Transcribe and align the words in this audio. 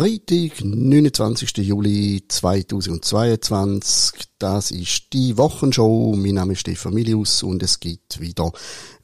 Freitag, 0.00 0.64
29. 0.64 1.58
Juli 1.58 2.24
2022. 2.26 4.28
Das 4.38 4.70
ist 4.70 5.12
die 5.12 5.36
Wochenshow. 5.36 6.16
Mein 6.16 6.36
Name 6.36 6.54
ist 6.54 6.60
Stefan 6.60 6.94
Milius 6.94 7.42
und 7.42 7.62
es 7.62 7.80
gibt 7.80 8.18
wieder, 8.18 8.50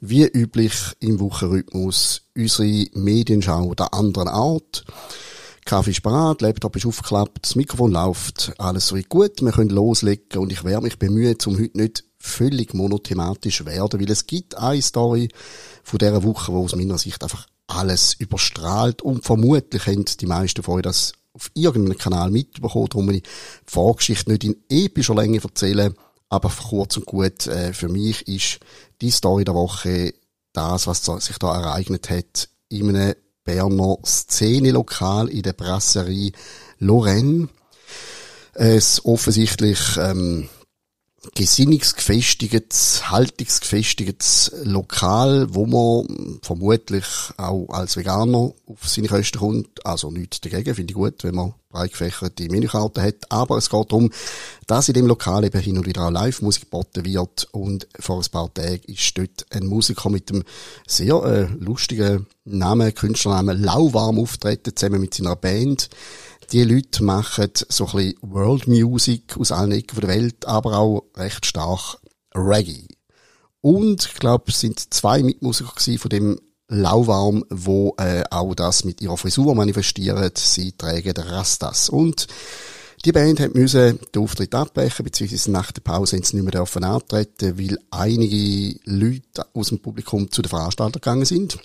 wie 0.01 0.25
üblich 0.25 0.73
im 0.99 1.19
Wochenrhythmus, 1.19 2.23
unsere 2.35 2.87
Medienschau 2.93 3.75
der 3.75 3.93
anderen 3.93 4.29
Art. 4.29 4.85
Kaffee 5.65 5.91
ist 5.91 6.01
parat, 6.01 6.41
Laptop 6.41 6.75
ist 6.75 6.87
aufgeklappt, 6.87 7.45
das 7.45 7.55
Mikrofon 7.55 7.91
läuft, 7.91 8.53
alles 8.57 8.87
so 8.87 8.97
gut, 9.07 9.43
wir 9.43 9.51
können 9.51 9.69
loslegen 9.69 10.39
und 10.39 10.51
ich 10.51 10.63
werde 10.63 10.85
mich 10.85 10.97
bemühen, 10.97 11.37
um 11.45 11.59
heute 11.59 11.77
nicht 11.77 12.05
völlig 12.17 12.73
monothematisch 12.73 13.63
werden, 13.65 14.01
weil 14.01 14.09
es 14.09 14.25
gibt 14.25 14.57
eine 14.57 14.81
Story 14.81 15.29
von 15.83 15.99
dieser 15.99 16.23
Woche, 16.23 16.51
wo 16.51 16.63
aus 16.63 16.75
meiner 16.75 16.97
Sicht 16.97 17.21
einfach 17.21 17.45
alles 17.67 18.13
überstrahlt 18.13 19.01
und 19.01 19.25
vermutlich 19.25 19.85
haben 19.85 20.05
die 20.05 20.25
meisten 20.25 20.63
von 20.63 20.75
euch 20.75 20.83
das 20.83 21.13
auf 21.33 21.51
irgendeinem 21.53 21.97
Kanal 21.97 22.31
mitbekommen, 22.31 22.89
darum 22.89 23.09
ich 23.11 23.21
die 23.21 23.29
Vorgeschichte 23.65 24.31
nicht 24.31 24.43
in 24.43 24.55
epischer 24.69 25.13
Länge 25.13 25.41
erzählen, 25.43 25.93
aber 26.29 26.49
kurz 26.49 26.97
und 26.97 27.05
gut, 27.05 27.45
äh, 27.47 27.73
für 27.73 27.89
mich 27.89 28.27
ist 28.27 28.59
die 29.01 29.11
Story 29.11 29.43
der 29.43 29.53
Woche 29.53 30.13
das, 30.53 30.87
was 30.87 31.05
sich 31.05 31.37
da 31.37 31.53
ereignet 31.53 32.09
hat, 32.09 32.49
in 32.69 32.95
einem 32.95 33.13
Berner 33.43 33.97
Szenelokal 34.05 35.29
in 35.29 35.43
der 35.43 35.53
Brasserie 35.53 36.31
Lorraine. 36.79 37.47
Es 38.53 39.05
offensichtlich 39.05 39.79
ähm, 39.97 40.49
gesinnungsgefestigtes, 41.35 43.09
haltungsgefestigtes 43.09 44.51
Lokal, 44.63 45.47
wo 45.53 45.65
man 45.65 46.39
vermutlich 46.41 47.05
auch 47.37 47.67
als 47.69 47.97
Veganer 47.97 48.53
auf 48.65 48.87
seine 48.87 49.07
Kosten 49.07 49.39
kommt. 49.39 49.85
Also 49.85 50.11
nichts 50.11 50.41
dagegen, 50.41 50.75
finde 50.75 50.91
ich 50.91 50.95
gut, 50.95 51.23
wenn 51.23 51.35
man 51.35 51.53
breit 51.69 51.91
gefächerte 51.91 52.49
Menükarte 52.49 53.01
hat. 53.01 53.29
Aber 53.29 53.57
es 53.57 53.69
geht 53.69 53.91
darum, 53.91 54.11
dass 54.65 54.87
in 54.87 54.93
dem 54.93 55.07
Lokal 55.07 55.45
eben 55.45 55.61
hin 55.61 55.77
und 55.77 55.85
wieder 55.85 56.07
auch 56.07 56.11
Live-Musik 56.11 56.63
geboten 56.63 57.05
wird. 57.05 57.47
Und 57.51 57.87
vor 57.99 58.19
ein 58.19 58.31
paar 58.31 58.53
Tagen 58.53 58.81
ist 58.87 59.17
dort 59.17 59.45
ein 59.51 59.65
Musiker 59.65 60.09
mit 60.09 60.29
dem 60.29 60.43
sehr 60.87 61.15
äh, 61.23 61.47
lustigen 61.59 62.27
Namen, 62.45 62.93
Künstlernamen 62.93 63.61
Lauwarm 63.61 64.19
auftreten, 64.19 64.75
zusammen 64.75 65.01
mit 65.01 65.13
seiner 65.13 65.35
Band. 65.35 65.89
Die 66.53 66.63
Leute 66.63 67.03
machen 67.03 67.51
so 67.67 67.87
ein 67.87 67.91
bisschen 67.91 68.17
World 68.21 68.67
Music 68.67 69.35
aus 69.37 69.51
allen 69.51 69.73
Ecken 69.73 69.99
der 69.99 70.09
Welt, 70.09 70.45
aber 70.45 70.77
auch 70.77 71.03
recht 71.17 71.45
stark 71.45 71.97
Reggae. 72.33 72.87
Und 73.59 74.05
ich 74.05 74.13
glaube, 74.13 74.45
es 74.47 74.61
sind 74.61 74.93
zwei 74.93 75.23
Mitmusiker 75.23 75.73
von 75.99 76.09
dem 76.09 76.39
Lauwarm, 76.69 77.43
wo 77.49 77.95
äh, 77.97 78.23
auch 78.31 78.55
das 78.55 78.85
mit 78.85 79.01
ihrer 79.01 79.17
Frisur 79.17 79.55
manifestieren. 79.55 80.31
Sie 80.35 80.71
tragen 80.71 81.17
Rastas. 81.17 81.89
Und 81.89 82.27
die 83.03 83.11
Band 83.11 83.41
hat 83.41 83.53
müssen 83.53 83.99
den 84.15 84.21
Auftritt 84.21 84.55
abbrechen, 84.55 85.03
beziehungsweise 85.03 85.51
nach 85.51 85.73
der 85.73 85.81
Pause 85.81 86.15
haben 86.15 86.23
sie 86.23 86.37
nicht 86.37 86.53
mehr 86.53 86.89
antreten, 86.89 87.59
weil 87.59 87.77
einige 87.91 88.79
Leute 88.85 89.45
aus 89.53 89.67
dem 89.69 89.79
Publikum 89.79 90.31
zu 90.31 90.41
den 90.41 90.49
Veranstaltern 90.49 91.01
gegangen 91.01 91.25
sind 91.25 91.57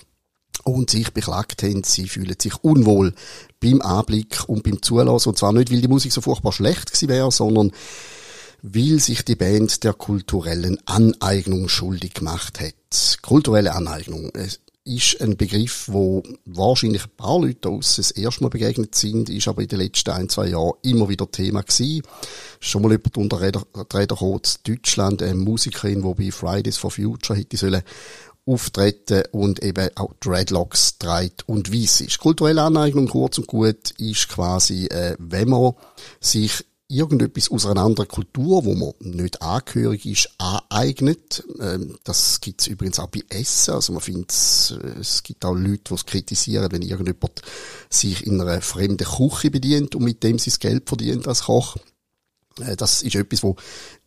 und 0.64 0.90
sich 0.90 1.12
beklagt 1.12 1.62
haben, 1.62 1.82
sie 1.84 2.08
fühlen 2.08 2.36
sich 2.38 2.54
unwohl 2.62 3.14
beim 3.60 3.80
Anblick 3.80 4.48
und 4.48 4.62
beim 4.62 4.82
Zulassen. 4.82 5.30
Und 5.30 5.38
zwar 5.38 5.52
nicht, 5.52 5.72
weil 5.72 5.80
die 5.80 5.88
Musik 5.88 6.12
so 6.12 6.20
furchtbar 6.20 6.52
schlecht 6.52 6.92
gewesen 6.92 7.08
wäre, 7.08 7.32
sondern 7.32 7.72
weil 8.62 9.00
sich 9.00 9.24
die 9.24 9.34
Band 9.34 9.82
der 9.82 9.92
kulturellen 9.92 10.78
Aneignung 10.86 11.68
schuldig 11.68 12.14
gemacht 12.14 12.60
hat. 12.60 13.18
Kulturelle 13.22 13.74
Aneignung 13.74 14.30
ist 14.84 15.20
ein 15.20 15.36
Begriff, 15.36 15.88
wo 15.88 16.22
wahrscheinlich 16.44 17.04
ein 17.04 17.16
paar 17.16 17.40
Leute 17.40 17.68
aus 17.68 17.96
das 17.96 18.10
erste 18.10 18.42
Mal 18.42 18.50
begegnet 18.50 18.94
sind, 18.94 19.30
ist 19.30 19.46
aber 19.46 19.62
in 19.62 19.68
den 19.68 19.78
letzten 19.78 20.10
ein, 20.10 20.28
zwei 20.28 20.48
Jahren 20.48 20.72
immer 20.82 21.08
wieder 21.08 21.30
Thema 21.30 21.62
gewesen. 21.62 22.02
Schon 22.58 22.82
mal 22.82 22.90
jemand 22.90 23.16
unter 23.16 23.40
Räder, 23.40 23.62
Räder 23.94 24.16
Deutschland, 24.66 25.22
eine 25.22 25.34
Musikerin, 25.34 26.02
die 26.02 26.24
bei 26.24 26.32
Fridays 26.32 26.78
for 26.78 26.90
Future 26.90 27.38
hätte 27.38 27.56
sollen 27.56 27.82
auftreten 28.44 29.22
und 29.30 29.62
eben 29.62 29.88
auch 29.96 30.14
Dreadlocks 30.20 30.98
trägt 30.98 31.48
und 31.48 31.72
weiss 31.72 32.00
ist. 32.00 32.18
Kulturelle 32.18 32.62
Aneignung, 32.62 33.08
kurz 33.08 33.38
und 33.38 33.46
gut, 33.46 33.92
ist 33.98 34.28
quasi, 34.28 34.86
äh, 34.86 35.16
wenn 35.18 35.48
man 35.48 35.74
sich 36.20 36.64
irgendetwas 36.92 37.50
aus 37.50 37.64
einer 37.64 37.80
anderen 37.80 38.08
Kultur, 38.08 38.64
wo 38.64 38.74
man 38.74 38.92
nicht 39.00 39.40
angehörig 39.40 40.04
ist, 40.04 40.28
aneignet. 40.38 41.42
Ähm, 41.58 41.96
das 42.04 42.40
gibt's 42.40 42.66
übrigens 42.66 42.98
auch 42.98 43.08
bei 43.08 43.22
Essen. 43.30 43.74
Also 43.74 43.92
man 43.92 44.02
findet, 44.02 44.30
äh, 44.82 45.00
es 45.00 45.22
gibt 45.22 45.44
auch 45.44 45.54
Leute, 45.54 45.84
die 45.88 45.94
es 45.94 46.06
kritisieren, 46.06 46.70
wenn 46.70 46.82
irgendjemand 46.82 47.40
sich 47.88 48.26
in 48.26 48.40
einer 48.40 48.60
fremden 48.60 49.06
Küche 49.06 49.50
bedient 49.50 49.94
und 49.94 50.04
mit 50.04 50.22
dem 50.22 50.38
sein 50.38 50.54
Geld 50.60 50.88
verdient 50.88 51.26
als 51.26 51.44
Koch. 51.44 51.76
Äh, 52.60 52.76
das 52.76 53.02
ist 53.02 53.14
etwas, 53.14 53.42
wo 53.42 53.56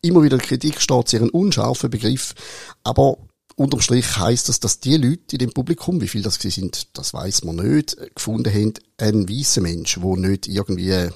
immer 0.00 0.22
wieder 0.22 0.38
Kritik 0.38 0.80
steht, 0.80 1.08
sehr 1.08 1.22
ein 1.22 1.30
unscharfer 1.30 1.88
Begriff. 1.88 2.34
Aber 2.84 3.18
unterm 3.56 3.80
Strich 3.80 4.18
heisst 4.18 4.48
das, 4.48 4.60
dass 4.60 4.80
die 4.80 4.96
Leute 4.96 5.32
in 5.32 5.38
dem 5.38 5.52
Publikum, 5.52 6.00
wie 6.00 6.08
viel 6.08 6.22
das 6.22 6.36
sind, 6.36 6.88
das 6.96 7.12
weiß 7.12 7.44
man 7.44 7.56
nicht, 7.56 7.96
gefunden 8.14 8.52
haben, 8.52 8.74
ein 8.98 9.28
weißer 9.28 9.62
Mensch, 9.62 10.00
wo 10.00 10.14
nicht 10.14 10.46
irgendwie 10.46 11.08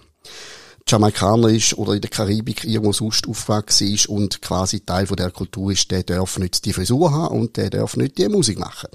Jamaikaner 0.87 1.49
ist 1.49 1.75
oder 1.75 1.93
in 1.93 2.01
der 2.01 2.11
Karibik 2.11 2.65
irgendwo 2.65 2.93
sonst 2.93 3.29
aufgewachsen 3.29 3.93
ist 3.93 4.09
und 4.09 4.43
quasi 4.43 4.81
Teil 4.81 5.07
von 5.07 5.17
der 5.17 5.31
Kultur 5.31 5.71
ist, 5.71 5.91
der 5.91 6.03
darf 6.03 6.39
nicht 6.39 6.65
die 6.65 6.73
Frisur 6.73 7.13
haben 7.13 7.39
und 7.39 7.57
der 7.57 7.71
darf 7.71 7.97
nicht 7.97 8.19
die 8.19 8.29
Musik 8.29 8.59
machen. 8.59 8.89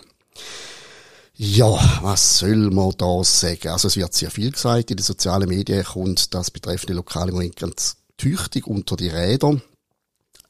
Ja, 1.38 2.00
was 2.02 2.40
soll 2.40 2.72
man 2.72 2.94
da 2.98 3.24
sagen? 3.24 3.68
Also 3.68 3.88
es 3.88 3.98
wird 3.98 4.14
sehr 4.14 4.32
viel 4.32 4.52
gesagt, 4.52 4.92
in 4.92 4.98
den 4.98 5.04
sozialen 5.04 5.50
Medien 5.50 5.84
kommt 5.84 6.34
das 6.34 6.50
betreffende 6.50 6.94
Lokale 6.94 7.32
Moment 7.32 7.58
ganz 7.58 7.98
tüchtig 8.18 8.68
unter 8.68 8.96
die 8.96 9.10
Räder 9.10 9.62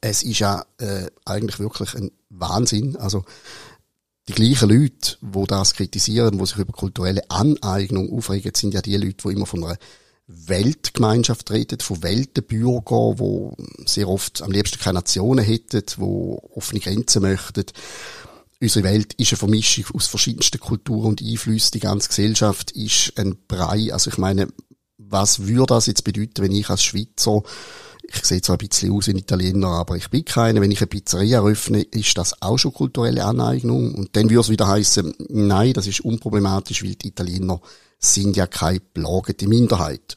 es 0.10 0.22
ist 0.22 0.40
ja 0.40 0.64
äh, 0.78 1.08
eigentlich 1.26 1.60
wirklich 1.60 1.96
ein 1.96 2.12
Wahnsinn. 2.30 2.96
Also 2.96 3.26
die 4.28 4.34
gleichen 4.34 4.70
Leute, 4.70 5.18
wo 5.22 5.46
das 5.46 5.74
kritisieren, 5.74 6.40
wo 6.40 6.46
sich 6.46 6.58
über 6.58 6.74
kulturelle 6.74 7.30
Aneignung 7.30 8.16
aufregen, 8.16 8.54
sind 8.56 8.76
ja 8.76 8.82
die 8.82 8.98
Leute, 8.98 9.28
die 9.28 9.34
immer 9.34 9.48
von 9.48 9.64
einer 9.64 9.78
Weltgemeinschaft 10.28 11.50
reden, 11.50 11.80
von 11.80 12.04
Weltenbürgern, 12.04 13.20
wo 13.20 13.56
sehr 13.86 14.08
oft 14.08 14.44
am 14.44 14.52
liebsten 14.52 14.80
keine 14.80 15.00
Nationen 15.00 15.44
hätten, 15.44 15.84
wo 15.98 16.40
offene 16.54 16.82
Grenzen 16.82 17.24
möchten. 17.24 17.66
Unsere 18.62 18.86
Welt 18.86 19.14
ist 19.16 19.32
eine 19.32 19.38
Vermischung 19.38 19.86
aus 19.96 20.06
verschiedensten 20.06 20.60
Kulturen 20.60 21.10
und 21.10 21.22
Einflüssen. 21.22 21.72
Die 21.74 21.80
ganze 21.80 22.10
Gesellschaft 22.10 22.72
ist 22.72 23.14
ein 23.18 23.38
Brei. 23.48 23.92
Also 23.92 24.12
ich 24.12 24.20
meine, 24.20 24.50
was 24.98 25.48
würde 25.48 25.74
das 25.74 25.88
jetzt 25.88 26.04
bedeuten, 26.04 26.44
wenn 26.44 26.52
ich 26.52 26.70
als 26.70 26.84
Schweizer 26.84 27.42
ich 28.08 28.26
sehe 28.26 28.42
zwar 28.42 28.56
ein 28.56 28.68
bisschen 28.68 28.92
aus 28.92 29.08
wie 29.08 29.12
ein 29.12 29.18
Italiener, 29.18 29.68
aber 29.68 29.96
ich 29.96 30.10
bin 30.10 30.26
keiner. 30.26 30.62
Wenn 30.62 30.72
ich 30.72 30.80
eine 30.80 30.88
Pizzeria 30.88 31.40
eröffne, 31.40 31.82
ist 31.82 32.18
das 32.18 32.42
auch 32.42 32.58
schon 32.58 32.74
kulturelle 32.74 33.24
Aneignung. 33.24 33.94
Und 33.96 34.16
dann 34.16 34.30
würde 34.30 34.42
es 34.42 34.50
wieder 34.50 34.68
heißen, 34.68 35.14
nein, 35.30 35.74
das 35.74 35.88
ist 35.88 36.02
unproblematisch, 36.02 36.84
weil 36.84 36.96
die 36.96 37.10
Italiener 37.10 37.62
sind 38.00 38.36
ja 38.36 38.48
keine 38.48 38.80
belagerte 38.80 39.48
Minderheit. 39.48 40.16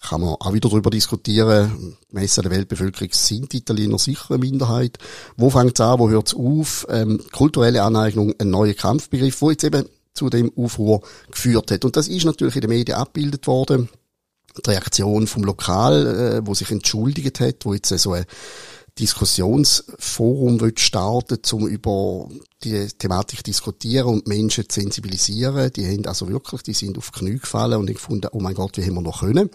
Kann 0.00 0.22
man 0.22 0.36
auch 0.40 0.52
wieder 0.52 0.68
darüber 0.68 0.90
diskutieren. 0.90 1.96
Messe 2.10 2.42
der 2.42 2.50
Weltbevölkerung 2.50 3.10
sind 3.12 3.52
die 3.52 3.58
Italiener 3.58 3.98
sicher 3.98 4.30
eine 4.30 4.38
Minderheit. 4.38 4.98
Wo 5.36 5.50
fängt 5.50 5.78
es 5.78 5.84
an, 5.84 5.98
wo 5.98 6.08
hört 6.08 6.28
es 6.28 6.34
auf? 6.34 6.86
Ähm, 6.88 7.20
kulturelle 7.32 7.82
Aneignung, 7.82 8.34
ein 8.38 8.50
neuer 8.50 8.74
Kampfbegriff, 8.74 9.42
wo 9.42 9.50
jetzt 9.50 9.64
eben 9.64 9.84
zu 10.14 10.30
dem 10.30 10.50
Aufruhr 10.56 11.02
geführt 11.30 11.70
hat. 11.70 11.84
Und 11.84 11.96
das 11.96 12.08
ist 12.08 12.24
natürlich 12.24 12.54
in 12.54 12.62
den 12.62 12.70
Medien 12.70 12.96
abgebildet 12.96 13.46
worden 13.46 13.88
die 14.56 14.70
Reaktion 14.70 15.26
vom 15.26 15.44
Lokal, 15.44 16.06
äh, 16.06 16.46
wo 16.46 16.54
sich 16.54 16.70
entschuldigt 16.70 17.40
hat, 17.40 17.64
wo 17.64 17.74
jetzt 17.74 17.88
so 17.88 18.12
ein 18.12 18.24
Diskussionsforum 18.98 20.60
wird 20.60 20.80
starten, 20.80 21.40
um 21.52 21.66
über 21.66 22.28
die 22.62 22.86
Thematik 22.86 23.42
diskutieren 23.44 24.08
und 24.08 24.26
Menschen 24.26 24.68
zu 24.68 24.80
sensibilisieren. 24.80 25.72
Die 25.72 25.86
haben 25.86 26.06
also 26.06 26.28
wirklich, 26.28 26.62
die 26.62 26.74
sind 26.74 26.98
auf 26.98 27.12
Knie 27.12 27.38
gefallen 27.38 27.78
und 27.78 27.88
ich 27.88 27.96
gefunden, 27.96 28.28
oh 28.32 28.40
mein 28.40 28.54
Gott, 28.54 28.76
wie 28.76 28.84
haben 28.84 28.94
wir 28.94 29.00
noch 29.00 29.20
können? 29.20 29.50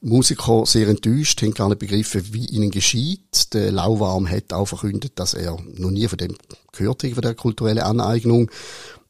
Musiker 0.00 0.64
sehr 0.64 0.86
enttäuscht, 0.88 1.42
haben 1.42 1.54
gar 1.54 1.68
nicht 1.68 1.80
begriffen, 1.80 2.32
wie 2.32 2.46
ihnen 2.46 2.70
geschieht. 2.70 3.52
Der 3.52 3.72
Lauwarm 3.72 4.30
hat 4.30 4.52
auch 4.52 4.66
verkündet, 4.66 5.12
dass 5.16 5.34
er 5.34 5.56
noch 5.74 5.90
nie 5.90 6.06
von 6.06 6.18
dem 6.18 6.36
gehört 6.72 7.02
hat, 7.02 7.12
von 7.12 7.22
der 7.22 7.34
kulturellen 7.34 7.82
Aneignung 7.82 8.50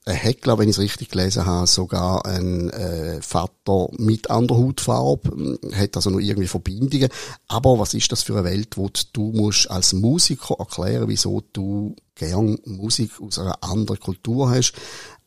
ein 0.08 0.16
Heckler, 0.16 0.58
wenn 0.58 0.68
ich 0.68 0.76
es 0.76 0.82
richtig 0.82 1.10
gelesen 1.10 1.46
habe, 1.46 1.66
sogar 1.66 2.24
ein 2.26 2.70
äh, 2.70 3.20
Vater 3.20 3.88
mit 3.98 4.30
anderer 4.30 4.58
Hautfarbe, 4.58 5.30
hm, 5.30 5.58
hat 5.74 5.96
also 5.96 6.10
noch 6.10 6.18
irgendwie 6.18 6.48
Verbindungen. 6.48 7.10
Aber 7.46 7.78
was 7.78 7.94
ist 7.94 8.10
das 8.10 8.22
für 8.22 8.34
eine 8.34 8.44
Welt, 8.44 8.76
wo 8.76 8.90
du 9.12 9.32
musst 9.32 9.70
als 9.70 9.92
Musiker 9.92 10.56
erklären, 10.58 11.08
wieso 11.08 11.42
du 11.52 11.94
gern 12.14 12.58
Musik 12.64 13.20
aus 13.20 13.38
einer 13.38 13.62
anderen 13.62 14.00
Kultur 14.00 14.50
hast? 14.50 14.72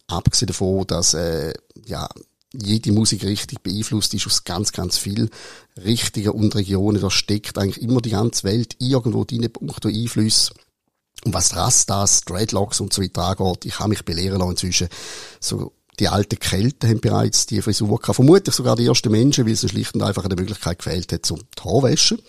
Abgesehen 0.08 0.48
davon, 0.48 0.86
dass 0.88 1.14
äh, 1.14 1.54
ja 1.86 2.10
jede 2.54 2.92
Musik 2.92 3.24
richtig 3.24 3.62
beeinflusst 3.62 4.14
ist 4.14 4.28
aus 4.28 4.44
ganz, 4.44 4.74
ganz 4.74 4.98
viel 4.98 5.30
Richtungen 5.82 6.32
und 6.32 6.56
Regionen. 6.56 7.02
Da 7.02 7.10
steckt 7.10 7.58
eigentlich 7.58 7.82
immer 7.82 8.02
die 8.02 8.10
ganze 8.10 8.44
Welt 8.44 8.76
irgendwo 8.80 9.24
deine 9.24 9.48
Punkte 9.48 9.88
Einflüsse. 9.88 10.54
Und 11.26 11.34
was 11.34 11.56
Rastas, 11.56 12.22
Dreadlocks 12.22 12.82
und 12.82 12.94
so 12.94 13.02
weiter 13.02 13.24
angeht, 13.24 13.66
ich 13.66 13.80
habe 13.80 13.90
mich 13.90 14.06
belehren 14.06 14.40
lassen 14.40 14.52
inzwischen. 14.52 14.90
So 15.40 15.74
die 16.00 16.08
alten 16.08 16.40
Kelten 16.40 16.90
haben 16.90 17.00
bereits 17.00 17.46
die 17.46 17.62
Frisur 17.62 18.00
gehabt. 18.00 18.16
Vermutlich 18.16 18.56
sogar 18.56 18.76
die 18.76 18.88
ersten 18.88 19.12
Menschen, 19.12 19.46
weil 19.46 19.54
es 19.54 19.70
schlicht 19.70 19.94
und 19.94 20.02
einfach 20.02 20.26
eine 20.26 20.36
Möglichkeit 20.36 20.80
gefehlt 20.80 21.14
hat 21.14 21.28
zum 21.28 21.42
Haarwäschen. 21.64 22.20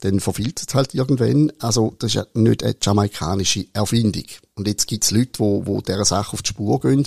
Dann 0.00 0.20
verfilzt 0.20 0.70
es 0.70 0.74
halt 0.74 0.94
irgendwann. 0.94 1.52
Also, 1.58 1.94
das 1.98 2.08
ist 2.08 2.14
ja 2.14 2.26
nicht 2.32 2.64
eine 2.64 2.76
jamaikanische 2.80 3.66
Erfindung. 3.74 4.24
Und 4.54 4.68
jetzt 4.68 4.86
gibt 4.86 5.04
es 5.04 5.10
Leute, 5.10 5.32
die, 5.32 5.64
die 5.64 5.82
dieser 5.82 6.04
Sache 6.06 6.32
auf 6.32 6.40
die 6.40 6.48
Spur 6.48 6.80
gehen. 6.80 7.06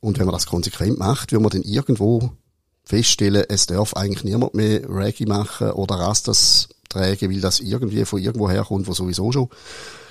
Und 0.00 0.18
wenn 0.18 0.26
man 0.26 0.34
das 0.34 0.46
konsequent 0.46 0.98
macht, 0.98 1.30
will 1.30 1.40
man 1.40 1.50
dann 1.50 1.62
irgendwo 1.62 2.32
feststellen, 2.84 3.44
es 3.48 3.66
darf 3.66 3.94
eigentlich 3.94 4.24
niemand 4.24 4.54
mehr 4.54 4.88
Reggae 4.88 5.26
machen 5.26 5.70
oder 5.72 5.96
Rastas 5.96 6.68
tragen, 6.88 7.30
weil 7.30 7.40
das 7.40 7.60
irgendwie 7.60 8.04
von 8.04 8.20
irgendwo 8.20 8.48
herkommt, 8.48 8.88
wo 8.88 8.92
sowieso 8.92 9.30
schon 9.30 9.50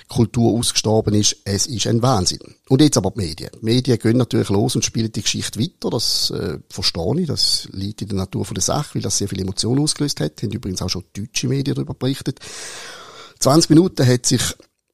Kultur 0.08 0.58
ausgestorben 0.58 1.14
ist. 1.14 1.36
Es 1.44 1.66
ist 1.66 1.86
ein 1.86 2.02
Wahnsinn. 2.02 2.40
Und 2.68 2.80
jetzt 2.80 2.96
aber 2.96 3.10
die 3.10 3.20
Medien. 3.20 3.50
Die 3.60 3.64
Medien 3.64 3.98
gehen 3.98 4.16
natürlich 4.16 4.48
los 4.48 4.74
und 4.74 4.84
spielen 4.84 5.12
die 5.12 5.22
Geschichte 5.22 5.60
weiter. 5.60 5.90
Das 5.90 6.30
äh, 6.30 6.58
verstehe 6.70 7.20
ich. 7.20 7.26
Das 7.26 7.68
liegt 7.72 8.02
in 8.02 8.08
der 8.08 8.16
Natur 8.16 8.44
von 8.44 8.54
der 8.54 8.62
Sache, 8.62 8.96
weil 8.96 9.02
das 9.02 9.18
sehr 9.18 9.28
viele 9.28 9.42
Emotionen 9.42 9.82
ausgelöst 9.82 10.20
hat. 10.20 10.42
Haben 10.42 10.52
übrigens 10.52 10.82
auch 10.82 10.88
schon 10.88 11.04
deutsche 11.14 11.48
Medien 11.48 11.74
darüber 11.74 11.94
berichtet. 11.94 12.40
20 13.38 13.70
Minuten 13.70 14.06
hat 14.06 14.26
sich 14.26 14.42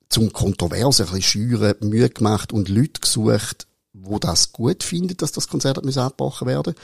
zum 0.09 0.33
Kontroversen, 0.33 1.07
ein 1.07 1.15
bisschen 1.15 1.23
schüren, 1.23 1.75
Mühe 1.81 2.11
gemacht 2.11 2.53
und 2.53 2.69
Leute 2.69 3.01
gesucht, 3.01 3.67
wo 3.95 4.19
das 4.19 4.53
gut 4.53 4.83
finden, 4.83 5.17
dass 5.17 5.33
das 5.33 5.49
Konzert 5.49 5.79
abgebrochen 5.79 6.49
werden. 6.49 6.75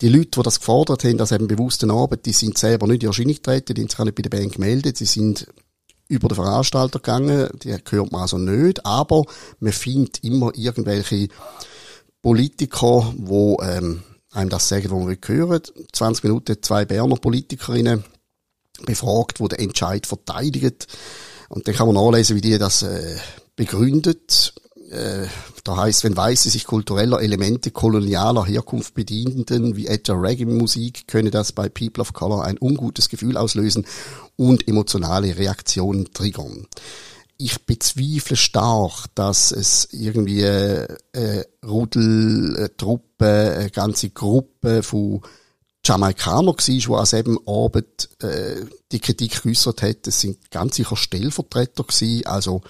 Die 0.00 0.08
Leute, 0.08 0.30
die 0.36 0.42
das 0.42 0.58
gefordert 0.58 1.04
haben, 1.04 1.16
das 1.16 1.32
eben 1.32 1.46
bewussten 1.46 1.90
Arbeit, 1.90 2.26
die 2.26 2.32
sind 2.32 2.58
selber 2.58 2.86
nicht 2.86 3.02
in 3.02 3.08
Erscheinung 3.08 3.34
getreten, 3.34 3.74
die 3.74 3.82
haben 3.82 3.88
sich 3.88 3.98
auch 3.98 4.04
nicht 4.04 4.16
bei 4.16 4.22
der 4.22 4.30
Band 4.30 4.52
gemeldet, 4.52 4.96
sie 4.96 5.04
sind 5.04 5.46
über 6.08 6.28
den 6.28 6.36
Veranstalter 6.36 6.98
gegangen, 6.98 7.48
die 7.62 7.72
hört 7.72 8.12
man 8.12 8.22
also 8.22 8.38
nicht, 8.38 8.84
aber 8.86 9.24
man 9.60 9.72
findet 9.72 10.22
immer 10.22 10.52
irgendwelche 10.54 11.28
Politiker, 12.22 13.12
wo 13.16 13.58
ähm, 13.62 14.02
einem 14.32 14.50
das 14.50 14.68
sagen, 14.68 14.90
was 14.90 15.04
man 15.04 15.18
hören. 15.24 15.62
20 15.92 16.24
Minuten 16.24 16.62
zwei 16.62 16.84
Berner 16.84 17.16
Politikerinnen 17.16 18.04
befragt, 18.84 19.40
wo 19.40 19.48
der 19.48 19.60
Entscheid 19.60 20.06
verteidigt. 20.06 20.86
Und 21.48 21.66
dann 21.66 21.74
kann 21.74 21.86
man 21.86 21.96
nachlesen, 21.96 22.36
wie 22.36 22.40
die 22.40 22.58
das 22.58 22.82
äh, 22.82 23.16
begründet 23.54 24.54
äh, 24.90 25.26
da 25.64 25.76
heißt, 25.76 26.04
wenn 26.04 26.16
Weiße 26.16 26.50
sich 26.50 26.64
kultureller 26.64 27.20
Elemente 27.20 27.70
kolonialer 27.70 28.44
Herkunft 28.44 28.94
bedienten, 28.94 29.76
wie 29.76 29.86
etwa 29.86 30.14
Reggae-Musik, 30.14 31.08
könne 31.08 31.30
das 31.30 31.52
bei 31.52 31.68
People 31.68 32.00
of 32.02 32.12
Color 32.12 32.44
ein 32.44 32.58
ungutes 32.60 33.08
Gefühl 33.08 33.36
auslösen 33.36 33.86
und 34.36 34.68
emotionale 34.68 35.36
Reaktionen 35.36 36.12
triggern. 36.12 36.66
Ich 37.38 37.66
bezweifle 37.66 38.36
stark, 38.36 39.06
dass 39.14 39.52
es 39.52 39.88
irgendwie 39.92 40.42
äh, 40.42 41.44
Rudel, 41.64 42.56
äh, 42.56 42.68
Truppe, 42.76 43.56
eine 43.58 43.70
ganze 43.70 44.10
Gruppe 44.10 44.82
von 44.82 45.20
Jamaikaner 45.84 46.54
war, 46.54 46.56
die 46.56 46.88
an 46.94 47.04
diesem 47.04 47.40
Abend 47.46 48.08
äh, 48.22 48.64
die 48.90 49.00
Kritik 49.00 49.42
geäussert 49.42 49.82
hat. 49.82 50.06
Es 50.06 50.20
sind 50.20 50.50
ganz 50.50 50.76
sicher 50.76 50.96
Stellvertreter 50.96 51.84
gewesen, 51.84 52.26
also 52.26 52.62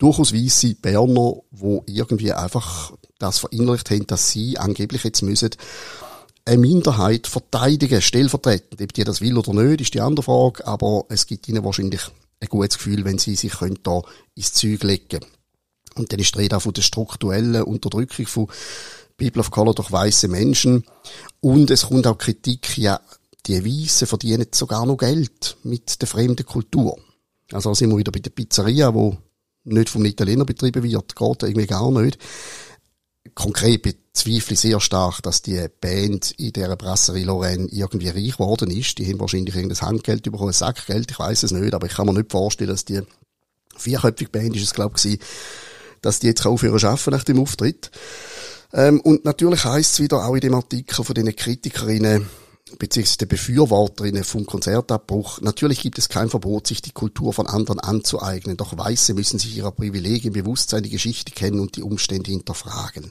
durchaus 0.00 0.34
weisse 0.34 0.74
Berner, 0.74 1.36
wo 1.50 1.84
irgendwie 1.86 2.32
einfach 2.32 2.92
das 3.18 3.38
verinnerlicht 3.38 3.90
haben, 3.90 4.06
dass 4.06 4.30
sie 4.30 4.58
angeblich 4.58 5.04
jetzt 5.04 5.22
müssen 5.22 5.50
eine 6.44 6.58
Minderheit 6.58 7.26
verteidigen, 7.26 8.02
stellvertretend. 8.02 8.80
Ob 8.80 8.92
die 8.92 9.04
das 9.04 9.20
will 9.20 9.36
oder 9.36 9.52
nicht, 9.52 9.82
ist 9.82 9.94
die 9.94 10.00
andere 10.00 10.24
Frage, 10.24 10.66
aber 10.66 11.04
es 11.08 11.26
gibt 11.26 11.48
ihnen 11.48 11.64
wahrscheinlich 11.64 12.00
ein 12.40 12.48
gutes 12.48 12.78
Gefühl, 12.78 13.04
wenn 13.04 13.18
sie 13.18 13.36
sich 13.36 13.52
können 13.52 13.78
da 13.82 14.02
ins 14.34 14.52
Zeug 14.54 14.82
legen 14.82 15.20
Und 15.94 16.12
dann 16.12 16.18
ist 16.18 16.34
die 16.34 16.38
Rede 16.38 16.56
auch 16.56 16.62
von 16.62 16.72
der 16.72 16.82
strukturellen 16.82 17.62
Unterdrückung 17.62 18.26
von 18.26 18.48
People 19.16 19.40
of 19.40 19.50
Color 19.50 19.74
durch 19.74 19.92
weiße 19.92 20.28
Menschen. 20.28 20.84
Und 21.40 21.70
es 21.70 21.86
kommt 21.86 22.06
auch 22.06 22.16
Kritik, 22.16 22.78
ja, 22.78 23.00
die 23.46 23.64
Weißen 23.64 24.06
verdienen 24.06 24.46
sogar 24.52 24.86
noch 24.86 24.96
Geld 24.96 25.56
mit 25.62 26.00
der 26.00 26.08
fremden 26.08 26.46
Kultur. 26.46 26.98
Also 27.52 27.74
sind 27.74 27.90
wir 27.90 27.98
wieder 27.98 28.12
bei 28.12 28.20
der 28.20 28.30
Pizzeria, 28.30 28.94
wo 28.94 29.16
nicht 29.64 29.88
vom 29.88 30.04
Italiener 30.04 30.44
betrieben 30.44 30.82
wird, 30.82 31.16
geht 31.16 31.42
irgendwie 31.42 31.66
gar 31.66 31.90
nicht. 31.90 32.18
Konkret 33.34 33.82
bezweifle 33.82 34.54
ich 34.54 34.60
sehr 34.60 34.80
stark, 34.80 35.22
dass 35.22 35.42
die 35.42 35.66
Band 35.80 36.32
in 36.32 36.52
der 36.52 36.74
Brasserie 36.76 37.24
Lorraine 37.24 37.68
irgendwie 37.70 38.08
reich 38.08 38.32
geworden 38.32 38.70
ist. 38.70 38.98
Die 38.98 39.06
haben 39.06 39.20
wahrscheinlich 39.20 39.54
irgendein 39.54 39.80
Handgeld 39.80 40.22
bekommen, 40.22 40.48
ein 40.48 40.54
Sackgeld, 40.54 41.10
ich 41.10 41.18
weiß 41.18 41.42
es 41.42 41.52
nicht, 41.52 41.74
aber 41.74 41.86
ich 41.86 41.94
kann 41.94 42.06
mir 42.06 42.14
nicht 42.14 42.32
vorstellen, 42.32 42.70
dass 42.70 42.84
die 42.84 43.02
vierköpfige 43.76 44.30
Band 44.30 44.56
ist 44.56 44.62
es, 44.62 44.74
glaube 44.74 44.96
ich, 45.02 45.18
dass 46.00 46.18
die 46.18 46.28
jetzt 46.28 46.44
aufhören 46.46 46.78
zu 46.78 46.88
arbeiten 46.88 47.10
nach 47.10 47.24
dem 47.24 47.40
Auftritt. 47.40 47.90
Ähm, 48.72 49.00
und 49.00 49.24
natürlich 49.24 49.64
heißt 49.64 49.92
es 49.92 50.00
wieder 50.00 50.24
auch 50.24 50.34
in 50.34 50.40
dem 50.40 50.54
Artikel 50.54 51.04
von 51.04 51.14
den 51.14 51.34
Kritikerinnen, 51.34 52.26
beziehungsweise 52.78 53.18
der 53.18 53.26
Befürworterinnen 53.26 54.24
vom 54.24 54.46
Konzertabbruch. 54.46 55.40
Natürlich 55.40 55.80
gibt 55.80 55.98
es 55.98 56.08
kein 56.08 56.30
Verbot, 56.30 56.66
sich 56.66 56.82
die 56.82 56.92
Kultur 56.92 57.32
von 57.32 57.46
anderen 57.46 57.80
anzueignen, 57.80 58.56
doch 58.56 58.76
Weiße 58.76 59.14
müssen 59.14 59.38
sich 59.38 59.56
ihrer 59.56 59.72
Privilegien 59.72 60.32
bewusst 60.32 60.70
sein, 60.70 60.82
die 60.82 60.90
Geschichte 60.90 61.32
kennen 61.32 61.60
und 61.60 61.76
die 61.76 61.82
Umstände 61.82 62.30
hinterfragen. 62.30 63.10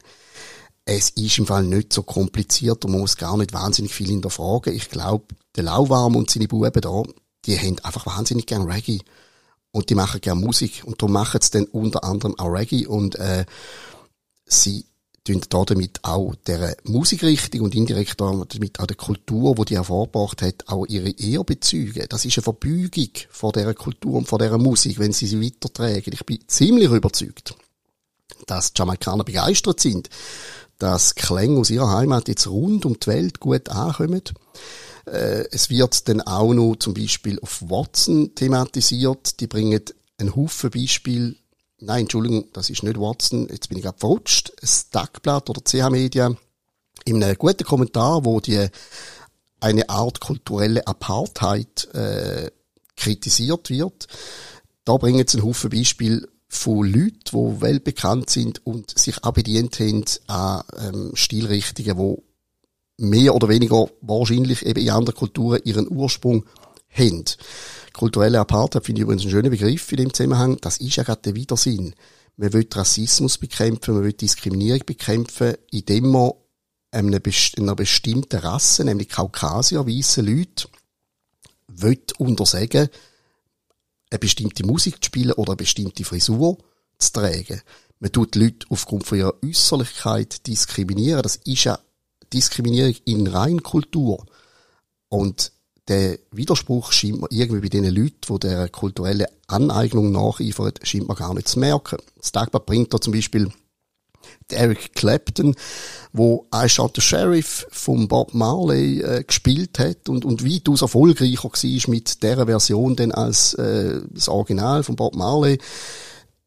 Es 0.86 1.12
ist 1.12 1.38
im 1.38 1.46
Fall 1.46 1.64
nicht 1.64 1.94
so 1.94 2.02
kompliziert 2.02 2.84
und 2.84 2.92
man 2.92 3.02
muss 3.02 3.18
gar 3.18 3.38
nicht 3.38 3.54
wahnsinnig 3.54 3.94
viel 3.94 4.08
hinterfragen. 4.08 4.74
Ich 4.74 4.90
glaube, 4.90 5.36
der 5.56 5.64
Lauwarm 5.64 6.16
und 6.16 6.32
seine 6.32 6.48
Buben 6.48 6.82
da, 6.82 7.04
die 7.46 7.58
haben 7.60 7.78
einfach 7.84 8.06
wahnsinnig 8.06 8.48
gern 8.48 8.64
Reggae. 8.70 9.00
Und 9.72 9.92
die 9.92 9.96
machen 9.96 10.20
gern 10.20 10.40
Musik. 10.40 10.82
Und 10.84 11.00
darum 11.02 11.14
machen 11.14 11.42
sie 11.42 11.52
dann 11.52 11.66
unter 11.66 12.04
anderem 12.04 12.40
auch 12.40 12.48
Reggae 12.48 12.88
und 12.88 13.16
äh, 13.18 13.46
sie 14.46 14.86
tun 15.24 15.42
damit 15.50 16.00
auch 16.04 16.36
der 16.48 16.76
Musikrichtung 16.84 17.62
und 17.62 17.76
indirekt 17.76 18.20
damit 18.20 18.80
auch 18.80 18.88
der 18.88 18.98
Kultur, 18.98 19.56
die 19.56 19.66
die 19.66 19.76
hervorgebracht 19.76 20.42
hat, 20.42 20.68
auch 20.68 20.86
ihre 20.86 21.44
bezeugen. 21.44 22.06
Das 22.10 22.26
ist 22.26 22.38
eine 22.38 22.44
Verbeugung 22.44 23.10
vor 23.30 23.52
dieser 23.52 23.74
Kultur 23.74 24.16
und 24.16 24.28
vor 24.28 24.40
dieser 24.40 24.58
Musik, 24.58 25.00
wenn 25.00 25.14
sie 25.14 25.28
sie 25.28 25.42
weitertragen. 25.42 26.14
Ich 26.14 26.26
bin 26.26 26.40
ziemlich 26.48 26.90
überzeugt, 26.90 27.56
dass 28.48 28.74
die 28.74 28.80
Jamaikaner 28.80 29.24
begeistert 29.24 29.80
sind, 29.80 30.10
dass 30.78 31.16
Klänge 31.16 31.60
aus 31.60 31.70
ihrer 31.70 31.92
Heimat 31.92 32.28
jetzt 32.28 32.48
rund 32.48 32.86
um 32.86 33.00
die 33.00 33.08
Welt 33.08 33.40
gut 33.40 33.70
ankommen. 33.70 34.22
Äh, 35.06 35.46
es 35.52 35.70
wird 35.70 36.08
dann 36.08 36.22
auch 36.22 36.54
noch 36.54 36.76
zum 36.78 36.94
Beispiel 36.94 37.40
auf 37.42 37.62
Watson 37.70 38.34
thematisiert. 38.36 39.40
Die 39.40 39.48
bringen 39.48 39.82
einen 40.18 40.36
Haufen 40.36 40.70
Beispiele 40.70 41.36
nein, 41.80 42.02
Entschuldigung, 42.02 42.46
das 42.54 42.70
ist 42.70 42.84
nicht 42.84 43.00
Watson, 43.00 43.48
jetzt 43.50 43.70
bin 43.70 43.78
ich 43.78 43.84
gerade 43.84 44.22
das 44.62 44.90
Tagblatt 44.90 45.50
oder 45.50 45.62
CH 45.62 45.90
Media, 45.90 46.36
in 47.06 47.24
einem 47.24 47.38
guten 47.38 47.64
Kommentar, 47.64 48.26
wo 48.26 48.40
die 48.40 48.68
eine 49.60 49.90
Art 49.90 50.20
kulturelle 50.20 50.86
Apartheid 50.88 51.94
äh, 51.94 52.52
kritisiert 52.96 53.70
wird. 53.70 54.08
Da 54.86 54.98
bringen 54.98 55.26
sie 55.28 55.38
einen 55.38 55.48
Haufen 55.48 55.70
Beispiele 55.70 56.28
von 56.48 56.86
Leuten, 56.86 57.22
die 57.32 57.62
weltbekannt 57.62 58.30
sind 58.30 58.66
und 58.66 58.98
sich 58.98 59.24
auch 59.24 59.34
bedient 59.34 59.80
haben 59.80 60.04
an 60.28 60.64
ähm, 60.78 61.12
Stilrichtungen, 61.14 61.98
die 61.98 63.06
mehr 63.06 63.36
oder 63.36 63.48
weniger 63.50 63.90
wahrscheinlich 64.02 64.66
eben 64.66 64.82
in 64.82 64.90
anderen 64.90 65.18
Kulturen 65.18 65.62
ihren 65.64 65.90
Ursprung 65.90 66.46
haben. 66.90 67.26
Kulturelle 68.00 68.40
Apartheid 68.40 68.86
finde 68.86 69.02
ich 69.02 69.04
übrigens 69.04 69.24
einen 69.24 69.32
schönen 69.32 69.52
Begriff 69.52 69.92
in 69.92 69.98
dem 69.98 70.14
Zusammenhang. 70.14 70.58
Das 70.62 70.78
ist 70.78 70.96
ja 70.96 71.04
gerade 71.04 71.22
der 71.22 71.36
Widersinn. 71.36 71.94
Man 72.38 72.54
will 72.54 72.66
Rassismus 72.72 73.38
bekämpfen, 73.38 73.94
man 73.94 74.06
will 74.06 74.14
Diskriminierung 74.14 74.86
bekämpfen, 74.86 75.56
indem 75.72 76.10
man 76.10 76.32
einer, 76.92 77.20
bestimmten 77.20 78.38
Rasse, 78.38 78.86
nämlich 78.86 79.10
Kaukasier, 79.10 79.86
weiße 79.86 80.22
Leute, 80.22 80.70
will 81.68 82.02
untersagen, 82.20 82.88
eine 84.10 84.20
bestimmte 84.20 84.66
Musik 84.66 85.04
zu 85.04 85.08
spielen 85.08 85.34
oder 85.34 85.52
eine 85.52 85.58
bestimmte 85.58 86.06
Frisur 86.06 86.58
zu 87.00 87.12
tragen. 87.12 87.62
Man 88.00 88.14
tut 88.14 88.36
Leute 88.36 88.66
aufgrund 88.70 89.08
von 89.08 89.18
ihrer 89.18 89.36
Äußerlichkeit 89.44 90.48
diskriminieren. 90.48 91.22
Das 91.22 91.36
ist 91.36 91.66
ja 91.66 91.78
Diskriminierung 92.32 92.96
in 93.04 93.28
Reinkultur. 93.28 94.26
Und 95.10 95.52
der 95.90 96.20
Widerspruch 96.32 96.92
scheint 96.92 97.20
man 97.20 97.30
irgendwie 97.32 97.62
bei 97.62 97.70
den 97.70 97.84
Leuten, 97.86 98.20
die 98.30 98.40
der 98.40 98.70
kulturellen 98.70 99.28
Aneignung 99.48 100.12
nacheifern, 100.12 100.74
scheint 100.84 101.08
man 101.08 101.18
gar 101.18 101.34
nicht 101.34 101.48
zu 101.48 101.60
merken. 101.60 101.98
Das 102.18 102.32
Tagblatt 102.32 102.66
bringt 102.66 102.94
da 102.94 103.02
zum 103.02 103.14
Beispiel 103.14 103.52
Eric 104.52 104.94
Clapton, 104.94 105.56
wo 106.14 106.48
I 106.54 106.68
Shot 106.70 106.96
the 106.96 107.02
Sheriff 107.02 107.68
von 107.72 108.08
Bob 108.08 108.34
Marley 108.34 109.02
äh, 109.02 109.24
gespielt 109.24 109.80
hat 109.80 110.10
und, 110.10 110.26
und 110.26 110.44
weitaus 110.46 110.82
erfolgreicher 110.82 111.44
war 111.44 111.90
mit 111.90 112.24
der 112.24 112.46
Version 112.46 112.96
denn 112.96 113.12
als 113.12 113.54
äh, 113.56 114.02
das 114.10 114.30
Original 114.30 114.84
von 114.84 114.96
Bob 114.96 115.16
Marley. 115.16 115.60